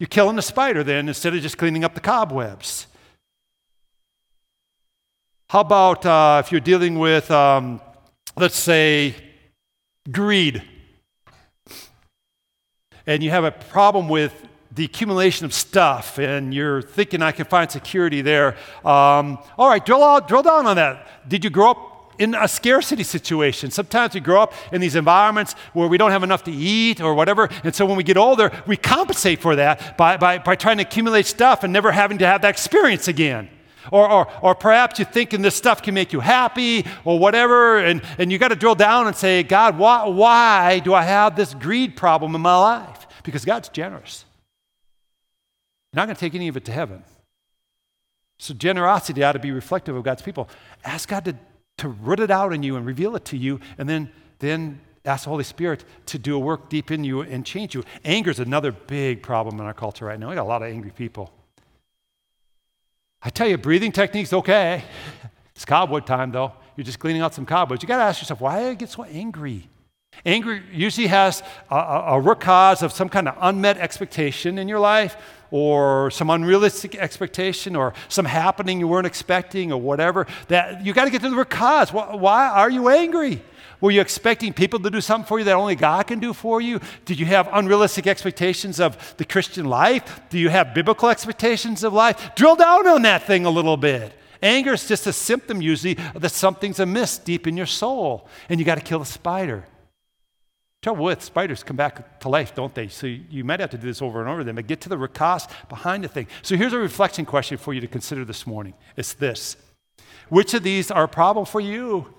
You're 0.01 0.09
killing 0.09 0.35
the 0.35 0.43
spider 0.43 0.83
then 0.83 1.07
instead 1.07 1.35
of 1.35 1.41
just 1.43 1.57
cleaning 1.57 1.85
up 1.85 1.95
the 1.95 2.01
cobwebs. 2.01 2.89
How 5.49 5.61
about 5.61 6.05
uh, 6.05 6.43
if 6.45 6.51
you're 6.51 6.61
dealing 6.61 6.99
with, 6.99 7.31
um, 7.31 7.81
let's 8.37 8.57
say, 8.57 9.15
greed, 10.11 10.63
and 13.07 13.23
you 13.23 13.31
have 13.31 13.45
a 13.45 13.53
problem 13.53 14.09
with 14.09 14.35
the 14.75 14.85
accumulation 14.85 15.45
of 15.45 15.53
stuff 15.53 16.19
and 16.19 16.55
you're 16.55 16.83
thinking 16.83 17.23
I 17.23 17.33
can 17.33 17.45
find 17.45 17.71
security 17.71 18.23
there. 18.23 18.57
Um, 18.85 19.39
all 19.59 19.69
right, 19.69 19.85
drill, 19.85 20.03
out, 20.03 20.29
drill 20.29 20.43
down 20.43 20.67
on 20.67 20.77
that. 20.77 21.29
Did 21.29 21.45
you 21.45 21.51
grow 21.51 21.73
up 21.73 21.93
in 22.19 22.35
a 22.35 22.47
scarcity 22.47 23.03
situation. 23.03 23.71
Sometimes 23.71 24.15
we 24.15 24.21
grow 24.21 24.43
up 24.43 24.55
in 24.71 24.81
these 24.81 24.95
environments 24.95 25.55
where 25.73 25.89
we 25.89 25.99
don't 25.99 26.11
have 26.11 26.23
enough 26.23 26.45
to 26.45 26.53
eat 26.53 27.01
or 27.01 27.15
whatever. 27.15 27.49
And 27.65 27.75
so 27.75 27.87
when 27.87 27.97
we 27.97 28.05
get 28.05 28.17
older, 28.17 28.51
we 28.67 28.77
compensate 28.77 29.41
for 29.41 29.57
that 29.57 29.97
by, 29.97 30.19
by, 30.19 30.39
by 30.39 30.55
trying 30.55 30.77
to 30.77 30.83
accumulate 30.83 31.27
stuff 31.27 31.65
and 31.65 31.73
never 31.73 31.91
having 31.91 32.19
to 32.19 32.27
have 32.27 32.43
that 32.43 32.51
experience 32.51 33.09
again. 33.09 33.49
Or, 33.91 34.09
or, 34.09 34.33
or 34.41 34.55
perhaps 34.55 35.01
you're 35.01 35.09
thinking 35.09 35.43
this 35.43 35.57
stuff 35.57 35.83
can 35.83 35.95
make 35.95 36.13
you 36.13 36.21
happy 36.21 36.87
or 37.05 37.19
whatever, 37.19 37.79
and, 37.79 38.01
and 38.19 38.31
you 38.31 38.39
got 38.39 38.49
to 38.49 38.57
drill 38.57 38.77
down 38.77 39.09
and 39.09 39.17
say, 39.17 39.43
God, 39.43 39.77
why, 39.77 40.07
why 40.07 40.79
do 40.79 40.95
I 40.95 41.03
have 41.03 41.35
this 41.35 41.53
greed 41.55 41.97
problem 41.97 42.37
in 42.37 42.41
my 42.41 42.57
life? 42.57 43.09
Because 43.25 43.45
God's 43.45 43.69
generous. 43.69 44.25
You're 45.93 46.01
not 46.01 46.07
going 46.07 46.17
to 46.17 46.21
take 46.21 46.35
any 46.35 46.49
of 46.49 46.57
it 46.57 46.65
to 46.67 46.73
heaven. 46.73 47.05
So 48.39 48.55
generosity 48.55 49.23
ought 49.23 49.33
to 49.33 49.39
be 49.39 49.51
reflective 49.51 49.95
of 49.95 50.03
God's 50.03 50.23
people. 50.23 50.49
Ask 50.85 51.09
God 51.09 51.25
to, 51.27 51.37
to 51.79 51.89
root 51.89 52.19
it 52.19 52.31
out 52.31 52.53
in 52.53 52.63
you 52.63 52.77
and 52.77 52.87
reveal 52.87 53.15
it 53.15 53.25
to 53.27 53.37
you, 53.37 53.61
and 53.77 53.89
then, 53.89 54.11
then 54.39 54.81
ask 55.05 55.25
the 55.25 55.31
Holy 55.31 55.45
Spirit 55.45 55.85
to 56.07 56.19
do 56.19 56.35
a 56.35 56.39
work 56.39 56.71
deep 56.71 56.91
in 56.91 57.05
you 57.05 57.21
and 57.21 57.45
change 57.45 57.75
you. 57.75 57.85
Anger 58.05 58.31
is 58.31 58.41
another 58.41 58.73
big 58.73 59.23
problem 59.23 59.61
in 59.61 59.67
our 59.67 59.75
culture 59.75 60.07
right 60.07 60.19
now. 60.19 60.31
We 60.31 60.35
got 60.35 60.43
a 60.43 60.45
lot 60.45 60.63
of 60.63 60.69
angry 60.69 60.93
people. 60.93 61.31
I 63.21 63.31
tell 63.31 63.47
you, 63.47 63.59
breathing 63.59 63.93
technique's 63.93 64.33
okay. 64.33 64.83
It's 65.55 65.67
cobweb 65.67 66.07
time, 66.07 66.33
though. 66.33 66.53
You're 66.77 66.85
just 66.85 66.99
cleaning 66.99 67.21
out 67.21 67.35
some 67.35 67.45
cobwebs. 67.45 67.83
You 67.83 67.87
got 67.87 67.99
to 67.99 68.05
ask 68.05 68.21
yourself, 68.23 68.41
why 68.41 68.61
do 68.61 68.69
I 68.71 68.75
get 68.75 68.89
so 68.89 69.05
angry? 69.05 69.69
Anger 70.25 70.63
usually 70.73 71.07
has 71.07 71.43
a, 71.71 71.77
a, 71.77 72.05
a 72.15 72.21
root 72.21 72.41
cause 72.41 72.83
of 72.83 72.93
some 72.93 73.09
kind 73.09 73.29
of 73.29 73.37
unmet 73.41 73.77
expectation 73.77 74.59
in 74.59 74.69
your 74.69 74.81
life 74.81 75.17
or 75.53 76.11
some 76.11 76.31
unrealistic 76.31 76.97
expectation 76.97 77.77
or 77.77 77.95
some 78.09 78.25
happening 78.25 78.81
you 78.81 78.89
weren't 78.89 79.07
expecting 79.07 79.71
or 79.71 79.81
whatever, 79.81 80.27
that 80.49 80.85
you 80.85 80.93
got 80.93 81.05
to 81.05 81.11
get 81.11 81.23
to 81.23 81.31
the 81.31 81.37
root 81.37 81.51
cause. 81.51 81.93
Why 81.93 82.49
are 82.49 82.71
you 82.71 82.89
angry? 82.89 83.43
Were 83.81 83.91
you 83.91 84.01
expecting 84.01 84.53
people 84.53 84.81
to 84.81 84.91
do 84.91 85.01
something 85.01 85.27
for 85.27 85.39
you 85.39 85.45
that 85.45 85.57
only 85.57 85.75
God 85.75 86.07
can 86.07 86.21
do 86.21 86.33
for 86.33 86.61
you? 86.61 86.81
Did 87.05 87.21
you 87.21 87.27
have 87.27 87.49
unrealistic 87.53 88.07
expectations 88.07 88.81
of 88.81 89.15
the 89.19 89.25
Christian 89.25 89.67
life? 89.67 90.21
Do 90.31 90.39
you 90.39 90.49
have 90.49 90.73
biblical 90.73 91.09
expectations 91.09 91.85
of 91.85 91.93
life? 91.93 92.35
Drill 92.35 92.57
down 92.57 92.87
on 92.87 93.03
that 93.03 93.25
thing 93.25 93.45
a 93.45 93.51
little 93.51 93.77
bit. 93.77 94.13
Anger 94.41 94.73
is 94.73 94.89
just 94.89 95.07
a 95.07 95.13
symptom 95.13 95.61
usually 95.61 95.95
that 96.15 96.31
something's 96.31 96.81
amiss 96.81 97.19
deep 97.19 97.47
in 97.47 97.57
your 97.57 97.67
soul, 97.67 98.27
and 98.49 98.59
you 98.59 98.65
got 98.65 98.77
to 98.77 98.81
kill 98.81 99.01
the 99.01 99.05
spider. 99.05 99.65
Trouble 100.83 101.05
with 101.05 101.23
spiders 101.23 101.63
come 101.63 101.77
back 101.77 102.19
to 102.21 102.29
life, 102.29 102.57
don't 102.57 102.75
they? 102.75 102.89
So 102.89 103.07
you 103.07 103.45
might 103.45 103.61
have 103.61 103.71
to 103.71 103.79
do 103.79 103.87
this 103.87 104.03
over 104.03 104.21
and 104.21 104.29
over 104.29 104.43
then, 104.43 104.57
but 104.57 104.67
get 104.67 104.81
to 104.81 104.89
the 104.89 104.99
cause 105.07 105.47
behind 105.69 106.03
the 106.03 106.09
thing. 106.09 106.27
So 106.43 106.57
here's 106.57 106.73
a 106.73 106.79
reflection 106.79 107.25
question 107.25 107.57
for 107.57 107.73
you 107.73 107.81
to 107.81 107.87
consider 107.87 108.25
this 108.25 108.47
morning. 108.47 108.75
It's 108.97 109.13
this 109.13 109.57
Which 110.29 110.55
of 110.55 110.65
these 110.65 110.91
are 110.91 111.05
a 111.05 111.09
problem 111.09 111.47
for 111.47 111.61
you? 111.61 112.13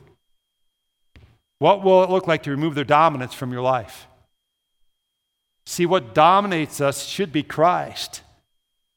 What 1.59 1.83
will 1.83 2.03
it 2.03 2.09
look 2.09 2.25
like 2.25 2.43
to 2.43 2.51
remove 2.51 2.75
their 2.75 2.83
dominance 2.85 3.33
from 3.33 3.51
your 3.51 3.61
life? 3.61 4.07
See, 5.65 5.85
what 5.85 6.13
dominates 6.13 6.81
us 6.81 7.05
should 7.05 7.31
be 7.31 7.43
Christ. 7.43 8.21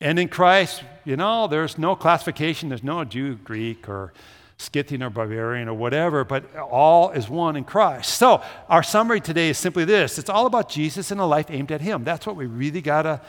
And 0.00 0.18
in 0.18 0.28
Christ, 0.28 0.82
you 1.04 1.16
know, 1.16 1.46
there's 1.46 1.78
no 1.78 1.96
classification, 1.96 2.68
there's 2.68 2.82
no 2.82 3.04
Jew, 3.04 3.36
Greek, 3.36 3.88
or 3.88 4.12
Scythian 4.58 5.02
or 5.02 5.10
barbarian 5.10 5.68
or 5.68 5.74
whatever, 5.74 6.24
but 6.24 6.54
all 6.56 7.10
is 7.10 7.28
one 7.28 7.56
in 7.56 7.64
Christ. 7.64 8.14
So, 8.14 8.42
our 8.68 8.82
summary 8.82 9.20
today 9.20 9.50
is 9.50 9.58
simply 9.58 9.84
this 9.84 10.18
it's 10.18 10.30
all 10.30 10.46
about 10.46 10.68
Jesus 10.68 11.10
and 11.10 11.20
a 11.20 11.26
life 11.26 11.50
aimed 11.50 11.72
at 11.72 11.82
Him. 11.82 12.04
That's 12.04 12.26
what 12.26 12.36
we 12.36 12.46
really 12.46 12.80
got 12.80 13.02
to 13.02 13.20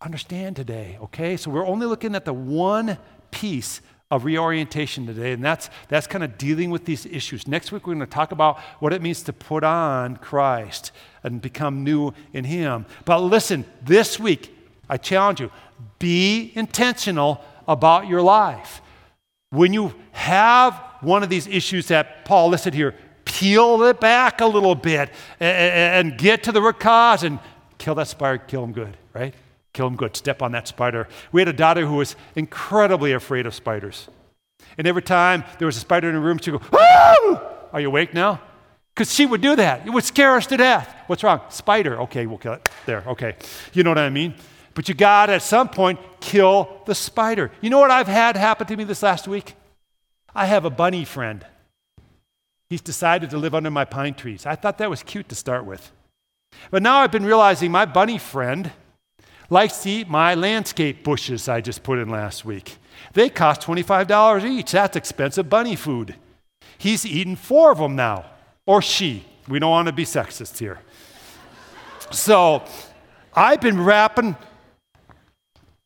understand 0.00 0.56
today, 0.56 0.98
okay? 1.02 1.36
So, 1.36 1.50
we're 1.50 1.66
only 1.66 1.86
looking 1.86 2.14
at 2.14 2.24
the 2.24 2.32
one 2.32 2.98
piece 3.30 3.80
of 4.10 4.24
reorientation 4.24 5.06
today, 5.06 5.32
and 5.32 5.44
that's, 5.44 5.70
that's 5.88 6.08
kind 6.08 6.24
of 6.24 6.36
dealing 6.36 6.70
with 6.70 6.84
these 6.84 7.06
issues. 7.06 7.46
Next 7.46 7.70
week, 7.70 7.86
we're 7.86 7.94
going 7.94 8.04
to 8.04 8.12
talk 8.12 8.32
about 8.32 8.58
what 8.80 8.92
it 8.92 9.00
means 9.00 9.22
to 9.22 9.32
put 9.32 9.62
on 9.62 10.16
Christ 10.16 10.90
and 11.22 11.40
become 11.40 11.84
new 11.84 12.12
in 12.32 12.44
Him. 12.44 12.86
But 13.04 13.20
listen, 13.20 13.64
this 13.82 14.18
week, 14.18 14.52
I 14.88 14.96
challenge 14.96 15.40
you 15.40 15.52
be 16.00 16.50
intentional 16.56 17.44
about 17.68 18.08
your 18.08 18.22
life. 18.22 18.82
When 19.50 19.72
you 19.72 19.92
have 20.12 20.80
one 21.00 21.22
of 21.22 21.28
these 21.28 21.46
issues 21.46 21.88
that 21.88 22.24
Paul 22.24 22.48
listed 22.48 22.72
here, 22.74 22.94
peel 23.24 23.82
it 23.82 24.00
back 24.00 24.40
a 24.40 24.46
little 24.46 24.74
bit 24.74 25.10
and, 25.40 26.08
and 26.08 26.18
get 26.18 26.44
to 26.44 26.52
the 26.52 26.62
root 26.62 26.78
cause 26.78 27.22
and 27.22 27.38
kill 27.78 27.94
that 27.96 28.08
spider, 28.08 28.38
kill 28.38 28.64
him 28.64 28.72
good, 28.72 28.96
right? 29.12 29.34
Kill 29.72 29.86
him 29.86 29.96
good. 29.96 30.16
Step 30.16 30.42
on 30.42 30.52
that 30.52 30.68
spider. 30.68 31.08
We 31.32 31.40
had 31.40 31.48
a 31.48 31.52
daughter 31.52 31.86
who 31.86 31.96
was 31.96 32.16
incredibly 32.34 33.12
afraid 33.12 33.46
of 33.46 33.54
spiders. 33.54 34.08
And 34.78 34.86
every 34.86 35.02
time 35.02 35.44
there 35.58 35.66
was 35.66 35.76
a 35.76 35.80
spider 35.80 36.08
in 36.08 36.14
the 36.14 36.20
room, 36.20 36.38
she'd 36.38 36.52
go! 36.52 37.56
Are 37.72 37.80
you 37.80 37.88
awake 37.88 38.14
now? 38.14 38.40
Because 38.94 39.14
she 39.14 39.26
would 39.26 39.40
do 39.40 39.56
that. 39.56 39.86
It 39.86 39.90
would 39.90 40.04
scare 40.04 40.36
us 40.36 40.46
to 40.48 40.56
death. 40.56 40.94
What's 41.06 41.22
wrong? 41.22 41.40
Spider. 41.48 42.00
Okay, 42.02 42.26
we'll 42.26 42.38
kill 42.38 42.54
it. 42.54 42.68
There, 42.86 43.02
okay. 43.06 43.36
You 43.72 43.82
know 43.82 43.90
what 43.90 43.98
I 43.98 44.10
mean? 44.10 44.34
But 44.74 44.88
you 44.88 44.94
got 44.94 45.26
to, 45.26 45.32
at 45.34 45.42
some 45.42 45.68
point, 45.68 45.98
kill 46.20 46.82
the 46.86 46.94
spider. 46.94 47.50
You 47.60 47.70
know 47.70 47.78
what 47.78 47.90
I've 47.90 48.08
had 48.08 48.36
happen 48.36 48.66
to 48.66 48.76
me 48.76 48.84
this 48.84 49.02
last 49.02 49.26
week? 49.26 49.54
I 50.34 50.46
have 50.46 50.64
a 50.64 50.70
bunny 50.70 51.04
friend. 51.04 51.44
He's 52.68 52.80
decided 52.80 53.30
to 53.30 53.38
live 53.38 53.54
under 53.54 53.70
my 53.70 53.84
pine 53.84 54.14
trees. 54.14 54.46
I 54.46 54.54
thought 54.54 54.78
that 54.78 54.88
was 54.88 55.02
cute 55.02 55.28
to 55.30 55.34
start 55.34 55.64
with. 55.64 55.90
But 56.70 56.82
now 56.82 56.98
I've 56.98 57.12
been 57.12 57.24
realizing 57.24 57.70
my 57.70 57.84
bunny 57.84 58.18
friend 58.18 58.70
likes 59.48 59.82
to 59.82 59.90
eat 59.90 60.08
my 60.08 60.34
landscape 60.34 61.02
bushes 61.02 61.48
I 61.48 61.60
just 61.60 61.82
put 61.82 61.98
in 61.98 62.08
last 62.08 62.44
week. 62.44 62.76
They 63.12 63.28
cost 63.28 63.62
$25 63.62 64.44
each. 64.44 64.72
That's 64.72 64.96
expensive 64.96 65.50
bunny 65.50 65.74
food. 65.74 66.14
He's 66.78 67.04
eaten 67.04 67.36
four 67.36 67.72
of 67.72 67.78
them 67.78 67.96
now, 67.96 68.26
or 68.66 68.80
she. 68.80 69.24
We 69.48 69.58
don't 69.58 69.70
want 69.70 69.86
to 69.86 69.92
be 69.92 70.04
sexist 70.04 70.58
here. 70.58 70.78
So 72.12 72.64
I've 73.34 73.60
been 73.60 73.82
wrapping, 73.82 74.36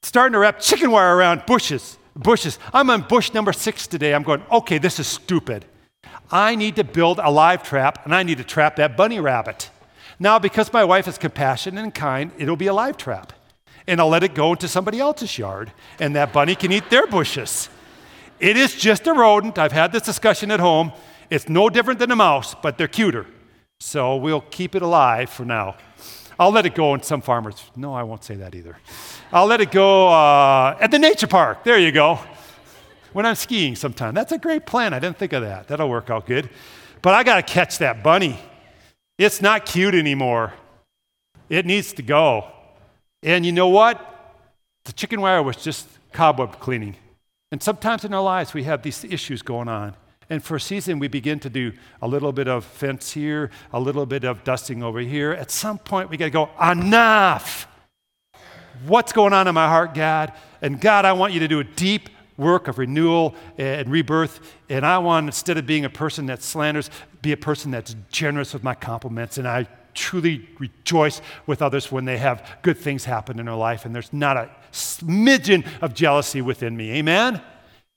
starting 0.04 0.32
to 0.34 0.38
wrap 0.38 0.60
chicken 0.60 0.90
wire 0.90 1.16
around 1.16 1.46
bushes. 1.46 1.98
Bushes. 2.14 2.58
I'm 2.72 2.90
on 2.90 3.02
bush 3.02 3.32
number 3.32 3.52
six 3.52 3.86
today. 3.86 4.14
I'm 4.14 4.22
going, 4.22 4.42
okay, 4.50 4.78
this 4.78 5.00
is 5.00 5.06
stupid. 5.06 5.64
I 6.30 6.54
need 6.54 6.76
to 6.76 6.84
build 6.84 7.18
a 7.22 7.30
live 7.30 7.62
trap 7.62 8.04
and 8.04 8.14
I 8.14 8.22
need 8.22 8.38
to 8.38 8.44
trap 8.44 8.76
that 8.76 8.96
bunny 8.96 9.20
rabbit. 9.20 9.70
Now, 10.18 10.38
because 10.38 10.72
my 10.72 10.84
wife 10.84 11.08
is 11.08 11.18
compassionate 11.18 11.82
and 11.82 11.94
kind, 11.94 12.30
it'll 12.38 12.56
be 12.56 12.68
a 12.68 12.74
live 12.74 12.96
trap 12.96 13.32
and 13.86 14.00
I'll 14.00 14.08
let 14.08 14.22
it 14.22 14.34
go 14.34 14.52
into 14.52 14.68
somebody 14.68 14.98
else's 14.98 15.36
yard, 15.36 15.72
and 16.00 16.16
that 16.16 16.32
bunny 16.32 16.54
can 16.54 16.72
eat 16.72 16.88
their 16.90 17.06
bushes. 17.06 17.68
It 18.40 18.56
is 18.56 18.74
just 18.74 19.06
a 19.06 19.12
rodent. 19.12 19.58
I've 19.58 19.72
had 19.72 19.92
this 19.92 20.02
discussion 20.02 20.50
at 20.50 20.60
home. 20.60 20.92
It's 21.30 21.48
no 21.48 21.68
different 21.68 21.98
than 21.98 22.10
a 22.10 22.16
mouse, 22.16 22.54
but 22.54 22.78
they're 22.78 22.88
cuter. 22.88 23.26
So 23.80 24.16
we'll 24.16 24.40
keep 24.40 24.74
it 24.74 24.82
alive 24.82 25.30
for 25.30 25.44
now. 25.44 25.76
I'll 26.38 26.50
let 26.50 26.66
it 26.66 26.74
go 26.74 26.94
in 26.94 27.02
some 27.02 27.20
farmers. 27.20 27.70
No, 27.76 27.94
I 27.94 28.02
won't 28.02 28.24
say 28.24 28.34
that 28.36 28.54
either. 28.54 28.76
I'll 29.32 29.46
let 29.46 29.60
it 29.60 29.70
go 29.70 30.08
uh, 30.08 30.76
at 30.80 30.90
the 30.90 30.98
nature 30.98 31.26
park. 31.26 31.64
There 31.64 31.78
you 31.78 31.92
go. 31.92 32.18
When 33.12 33.24
I'm 33.26 33.36
skiing 33.36 33.76
sometime. 33.76 34.14
That's 34.14 34.32
a 34.32 34.38
great 34.38 34.66
plan. 34.66 34.92
I 34.92 34.98
didn't 34.98 35.18
think 35.18 35.32
of 35.32 35.42
that. 35.42 35.68
That'll 35.68 35.88
work 35.88 36.10
out 36.10 36.26
good. 36.26 36.50
But 37.02 37.14
I 37.14 37.22
got 37.22 37.36
to 37.36 37.42
catch 37.42 37.78
that 37.78 38.02
bunny. 38.02 38.38
It's 39.18 39.40
not 39.40 39.66
cute 39.66 39.94
anymore. 39.94 40.52
It 41.48 41.66
needs 41.66 41.92
to 41.94 42.02
go. 42.02 42.50
And 43.22 43.46
you 43.46 43.52
know 43.52 43.68
what? 43.68 44.00
The 44.84 44.92
chicken 44.92 45.20
wire 45.20 45.42
was 45.42 45.56
just 45.56 45.88
cobweb 46.12 46.58
cleaning. 46.58 46.96
And 47.52 47.62
sometimes 47.62 48.04
in 48.04 48.12
our 48.12 48.22
lives, 48.22 48.52
we 48.52 48.64
have 48.64 48.82
these 48.82 49.04
issues 49.04 49.42
going 49.42 49.68
on. 49.68 49.94
And 50.30 50.42
for 50.42 50.56
a 50.56 50.60
season, 50.60 50.98
we 50.98 51.08
begin 51.08 51.38
to 51.40 51.50
do 51.50 51.72
a 52.00 52.08
little 52.08 52.32
bit 52.32 52.48
of 52.48 52.64
fence 52.64 53.12
here, 53.12 53.50
a 53.72 53.80
little 53.80 54.06
bit 54.06 54.24
of 54.24 54.44
dusting 54.44 54.82
over 54.82 55.00
here. 55.00 55.32
At 55.32 55.50
some 55.50 55.78
point, 55.78 56.10
we 56.10 56.16
got 56.16 56.26
to 56.26 56.30
go, 56.30 56.50
enough. 56.60 57.68
What's 58.86 59.12
going 59.12 59.32
on 59.32 59.48
in 59.48 59.54
my 59.54 59.68
heart, 59.68 59.94
God? 59.94 60.32
And 60.62 60.80
God, 60.80 61.04
I 61.04 61.12
want 61.12 61.32
you 61.32 61.40
to 61.40 61.48
do 61.48 61.60
a 61.60 61.64
deep 61.64 62.10
work 62.36 62.68
of 62.68 62.78
renewal 62.78 63.34
and 63.58 63.88
rebirth. 63.88 64.40
And 64.68 64.84
I 64.84 64.98
want, 64.98 65.26
instead 65.26 65.58
of 65.58 65.66
being 65.66 65.84
a 65.84 65.90
person 65.90 66.26
that 66.26 66.42
slanders, 66.42 66.90
be 67.22 67.32
a 67.32 67.36
person 67.36 67.70
that's 67.70 67.94
generous 68.10 68.52
with 68.52 68.64
my 68.64 68.74
compliments. 68.74 69.38
And 69.38 69.46
I 69.46 69.68
truly 69.94 70.48
rejoice 70.58 71.20
with 71.46 71.62
others 71.62 71.90
when 71.90 72.04
they 72.04 72.18
have 72.18 72.58
good 72.62 72.76
things 72.76 73.04
happen 73.04 73.38
in 73.38 73.46
their 73.46 73.54
life 73.54 73.84
and 73.84 73.94
there's 73.94 74.12
not 74.12 74.36
a 74.36 74.50
smidgen 74.72 75.64
of 75.80 75.94
jealousy 75.94 76.42
within 76.42 76.76
me. 76.76 76.90
Amen? 76.92 77.40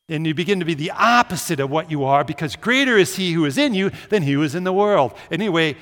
And 0.10 0.26
you 0.26 0.34
begin 0.34 0.60
to 0.60 0.66
be 0.66 0.74
the 0.74 0.92
opposite 0.92 1.60
of 1.60 1.70
what 1.70 1.92
you 1.92 2.06
are 2.06 2.24
because 2.24 2.56
greater 2.56 2.98
is 2.98 3.16
he 3.18 3.34
who 3.34 3.46
is 3.46 3.58
in 3.58 3.74
you 3.74 3.92
than 4.10 4.24
he 4.24 4.34
who 4.34 4.44
is 4.44 4.56
in 4.56 4.64
the 4.64 4.72
world. 4.72 5.14
Anyway, 5.30 5.76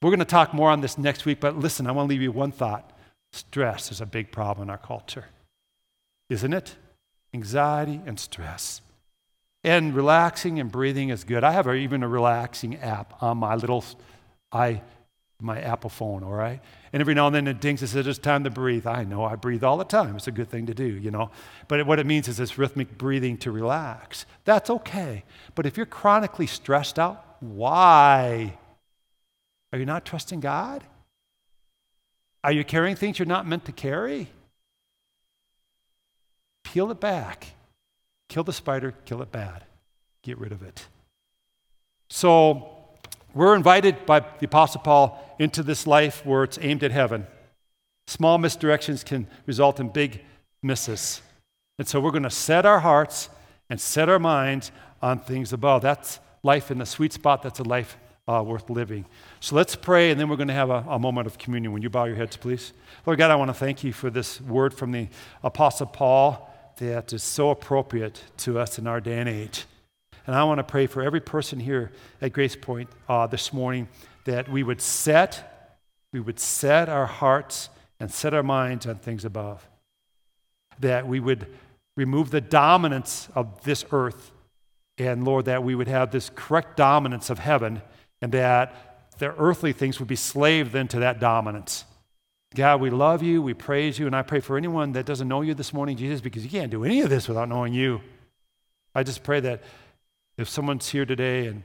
we're 0.00 0.10
going 0.10 0.18
to 0.18 0.24
talk 0.24 0.54
more 0.54 0.70
on 0.70 0.80
this 0.80 0.96
next 0.96 1.24
week, 1.24 1.40
but 1.40 1.58
listen, 1.58 1.86
I 1.86 1.92
want 1.92 2.08
to 2.08 2.10
leave 2.10 2.22
you 2.22 2.32
one 2.32 2.52
thought. 2.52 2.90
Stress 3.32 3.90
is 3.90 4.00
a 4.00 4.06
big 4.06 4.30
problem 4.32 4.68
in 4.68 4.70
our 4.70 4.78
culture, 4.78 5.26
isn't 6.30 6.52
it? 6.52 6.76
Anxiety 7.34 8.00
and 8.06 8.18
stress. 8.18 8.80
And 9.62 9.94
relaxing 9.94 10.60
and 10.60 10.70
breathing 10.70 11.08
is 11.08 11.24
good. 11.24 11.42
I 11.42 11.52
have 11.52 11.66
a, 11.66 11.74
even 11.74 12.02
a 12.02 12.08
relaxing 12.08 12.76
app 12.76 13.22
on 13.22 13.38
my 13.38 13.54
little 13.54 13.84
i 14.52 14.80
my 15.40 15.60
Apple 15.60 15.90
phone, 15.90 16.22
all 16.22 16.32
right? 16.32 16.60
And 16.92 17.00
every 17.00 17.14
now 17.14 17.26
and 17.26 17.34
then 17.34 17.48
it 17.48 17.60
dings 17.60 17.82
and 17.82 17.90
says, 17.90 18.06
it's 18.06 18.18
time 18.18 18.44
to 18.44 18.50
breathe. 18.50 18.86
I 18.86 19.04
know 19.04 19.24
I 19.24 19.36
breathe 19.36 19.64
all 19.64 19.76
the 19.76 19.84
time. 19.84 20.16
It's 20.16 20.26
a 20.26 20.32
good 20.32 20.48
thing 20.48 20.66
to 20.66 20.74
do, 20.74 20.84
you 20.84 21.10
know? 21.10 21.30
But 21.68 21.86
what 21.86 21.98
it 21.98 22.06
means 22.06 22.28
is 22.28 22.36
this 22.36 22.56
rhythmic 22.56 22.96
breathing 22.96 23.36
to 23.38 23.50
relax. 23.50 24.26
That's 24.44 24.70
okay. 24.70 25.24
But 25.54 25.66
if 25.66 25.76
you're 25.76 25.86
chronically 25.86 26.46
stressed 26.46 26.98
out, 26.98 27.36
why? 27.40 28.58
Are 29.72 29.78
you 29.78 29.86
not 29.86 30.04
trusting 30.04 30.40
God? 30.40 30.84
Are 32.42 32.52
you 32.52 32.64
carrying 32.64 32.96
things 32.96 33.18
you're 33.18 33.26
not 33.26 33.46
meant 33.46 33.64
to 33.64 33.72
carry? 33.72 34.28
Peel 36.62 36.90
it 36.90 37.00
back. 37.00 37.48
Kill 38.28 38.44
the 38.44 38.52
spider, 38.52 38.94
kill 39.04 39.22
it 39.22 39.32
bad. 39.32 39.64
Get 40.22 40.38
rid 40.38 40.52
of 40.52 40.62
it. 40.62 40.86
So, 42.08 42.73
we're 43.34 43.54
invited 43.54 44.06
by 44.06 44.20
the 44.20 44.46
Apostle 44.46 44.80
Paul 44.80 45.36
into 45.38 45.62
this 45.62 45.86
life 45.86 46.24
where 46.24 46.44
it's 46.44 46.58
aimed 46.60 46.82
at 46.84 46.90
heaven. 46.90 47.26
Small 48.06 48.38
misdirections 48.38 49.04
can 49.04 49.26
result 49.46 49.80
in 49.80 49.88
big 49.88 50.22
misses. 50.62 51.22
And 51.78 51.88
so 51.88 52.00
we're 52.00 52.10
going 52.10 52.22
to 52.22 52.30
set 52.30 52.64
our 52.64 52.80
hearts 52.80 53.28
and 53.68 53.80
set 53.80 54.08
our 54.08 54.18
minds 54.18 54.70
on 55.02 55.18
things 55.18 55.52
above. 55.52 55.82
That's 55.82 56.20
life 56.42 56.70
in 56.70 56.78
the 56.78 56.86
sweet 56.86 57.12
spot. 57.12 57.42
That's 57.42 57.58
a 57.58 57.64
life 57.64 57.96
uh, 58.28 58.42
worth 58.46 58.70
living. 58.70 59.04
So 59.40 59.56
let's 59.56 59.76
pray, 59.76 60.10
and 60.10 60.18
then 60.18 60.28
we're 60.28 60.36
going 60.36 60.48
to 60.48 60.54
have 60.54 60.70
a, 60.70 60.84
a 60.88 60.98
moment 60.98 61.26
of 61.26 61.38
communion. 61.38 61.72
When 61.72 61.82
you 61.82 61.90
bow 61.90 62.04
your 62.04 62.16
heads, 62.16 62.36
please. 62.36 62.72
Lord 63.04 63.18
God, 63.18 63.30
I 63.30 63.36
want 63.36 63.48
to 63.48 63.54
thank 63.54 63.84
you 63.84 63.92
for 63.92 64.10
this 64.10 64.40
word 64.40 64.72
from 64.72 64.92
the 64.92 65.08
Apostle 65.42 65.86
Paul 65.86 66.50
that 66.78 67.12
is 67.12 67.22
so 67.22 67.50
appropriate 67.50 68.22
to 68.38 68.58
us 68.58 68.78
in 68.78 68.86
our 68.86 69.00
day 69.00 69.18
and 69.18 69.28
age. 69.28 69.66
And 70.26 70.34
I 70.34 70.44
want 70.44 70.58
to 70.58 70.64
pray 70.64 70.86
for 70.86 71.02
every 71.02 71.20
person 71.20 71.60
here 71.60 71.92
at 72.22 72.32
Grace 72.32 72.56
Point 72.56 72.88
uh, 73.08 73.26
this 73.26 73.52
morning 73.52 73.88
that 74.24 74.48
we 74.48 74.62
would 74.62 74.80
set, 74.80 75.76
we 76.12 76.20
would 76.20 76.40
set 76.40 76.88
our 76.88 77.06
hearts 77.06 77.68
and 78.00 78.10
set 78.10 78.32
our 78.32 78.42
minds 78.42 78.86
on 78.86 78.96
things 78.96 79.24
above. 79.24 79.68
That 80.80 81.06
we 81.06 81.20
would 81.20 81.46
remove 81.96 82.30
the 82.30 82.40
dominance 82.40 83.28
of 83.34 83.64
this 83.64 83.84
earth. 83.92 84.32
And 84.96 85.24
Lord, 85.24 85.44
that 85.44 85.62
we 85.62 85.74
would 85.74 85.88
have 85.88 86.10
this 86.10 86.30
correct 86.34 86.76
dominance 86.76 87.28
of 87.28 87.38
heaven 87.38 87.82
and 88.22 88.32
that 88.32 89.10
the 89.18 89.34
earthly 89.36 89.72
things 89.72 89.98
would 89.98 90.08
be 90.08 90.16
slave 90.16 90.72
then 90.72 90.88
to 90.88 91.00
that 91.00 91.20
dominance. 91.20 91.84
God, 92.54 92.80
we 92.80 92.90
love 92.90 93.22
you, 93.22 93.42
we 93.42 93.52
praise 93.52 93.98
you, 93.98 94.06
and 94.06 94.14
I 94.14 94.22
pray 94.22 94.40
for 94.40 94.56
anyone 94.56 94.92
that 94.92 95.06
doesn't 95.06 95.26
know 95.26 95.40
you 95.42 95.54
this 95.54 95.72
morning, 95.72 95.96
Jesus, 95.96 96.20
because 96.20 96.44
you 96.44 96.50
can't 96.50 96.70
do 96.70 96.84
any 96.84 97.00
of 97.00 97.10
this 97.10 97.26
without 97.26 97.48
knowing 97.48 97.74
you. 97.74 98.00
I 98.94 99.02
just 99.02 99.24
pray 99.24 99.40
that 99.40 99.62
if 100.36 100.48
someone's 100.48 100.88
here 100.88 101.06
today 101.06 101.46
and 101.46 101.62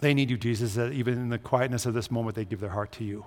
they 0.00 0.12
need 0.14 0.30
you, 0.30 0.36
Jesus, 0.36 0.74
that 0.74 0.92
even 0.92 1.14
in 1.14 1.28
the 1.30 1.38
quietness 1.38 1.86
of 1.86 1.94
this 1.94 2.10
moment, 2.10 2.36
they 2.36 2.44
give 2.44 2.60
their 2.60 2.70
heart 2.70 2.92
to 2.92 3.04
you. 3.04 3.26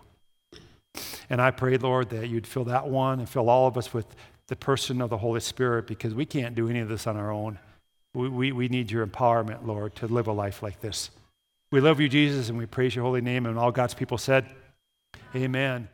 And 1.30 1.42
I 1.42 1.52
pray, 1.52 1.78
Lord, 1.78 2.10
that 2.10 2.28
you'd 2.28 2.48
fill 2.48 2.66
that 2.66 2.88
one 2.88 3.20
and 3.20 3.30
fill 3.30 3.50
all 3.50 3.68
of 3.68 3.78
us 3.78 3.94
with 3.94 4.08
the 4.48 4.56
person 4.56 5.02
of 5.02 5.10
the 5.10 5.18
Holy 5.18 5.40
Spirit 5.40 5.88
because 5.88 6.14
we 6.14 6.26
can't 6.26 6.56
do 6.56 6.70
any 6.70 6.80
of 6.80 6.90
this 6.90 7.08
on 7.08 7.18
our 7.18 7.32
own. 7.32 7.60
We, 8.14 8.30
we, 8.30 8.52
we 8.52 8.68
need 8.68 8.90
your 8.90 9.06
empowerment, 9.06 9.66
Lord, 9.66 9.96
to 9.98 10.08
live 10.08 10.28
a 10.28 10.32
life 10.32 10.64
like 10.64 10.82
this. 10.82 11.12
We 11.72 11.80
love 11.80 12.00
you, 12.00 12.10
Jesus, 12.10 12.50
and 12.50 12.58
we 12.58 12.66
praise 12.66 12.96
your 12.96 13.06
holy 13.06 13.22
name. 13.22 13.46
And 13.46 13.58
all 13.58 13.72
God's 13.72 13.94
people 13.94 14.18
said, 14.18 14.46
Amen. 15.36 15.88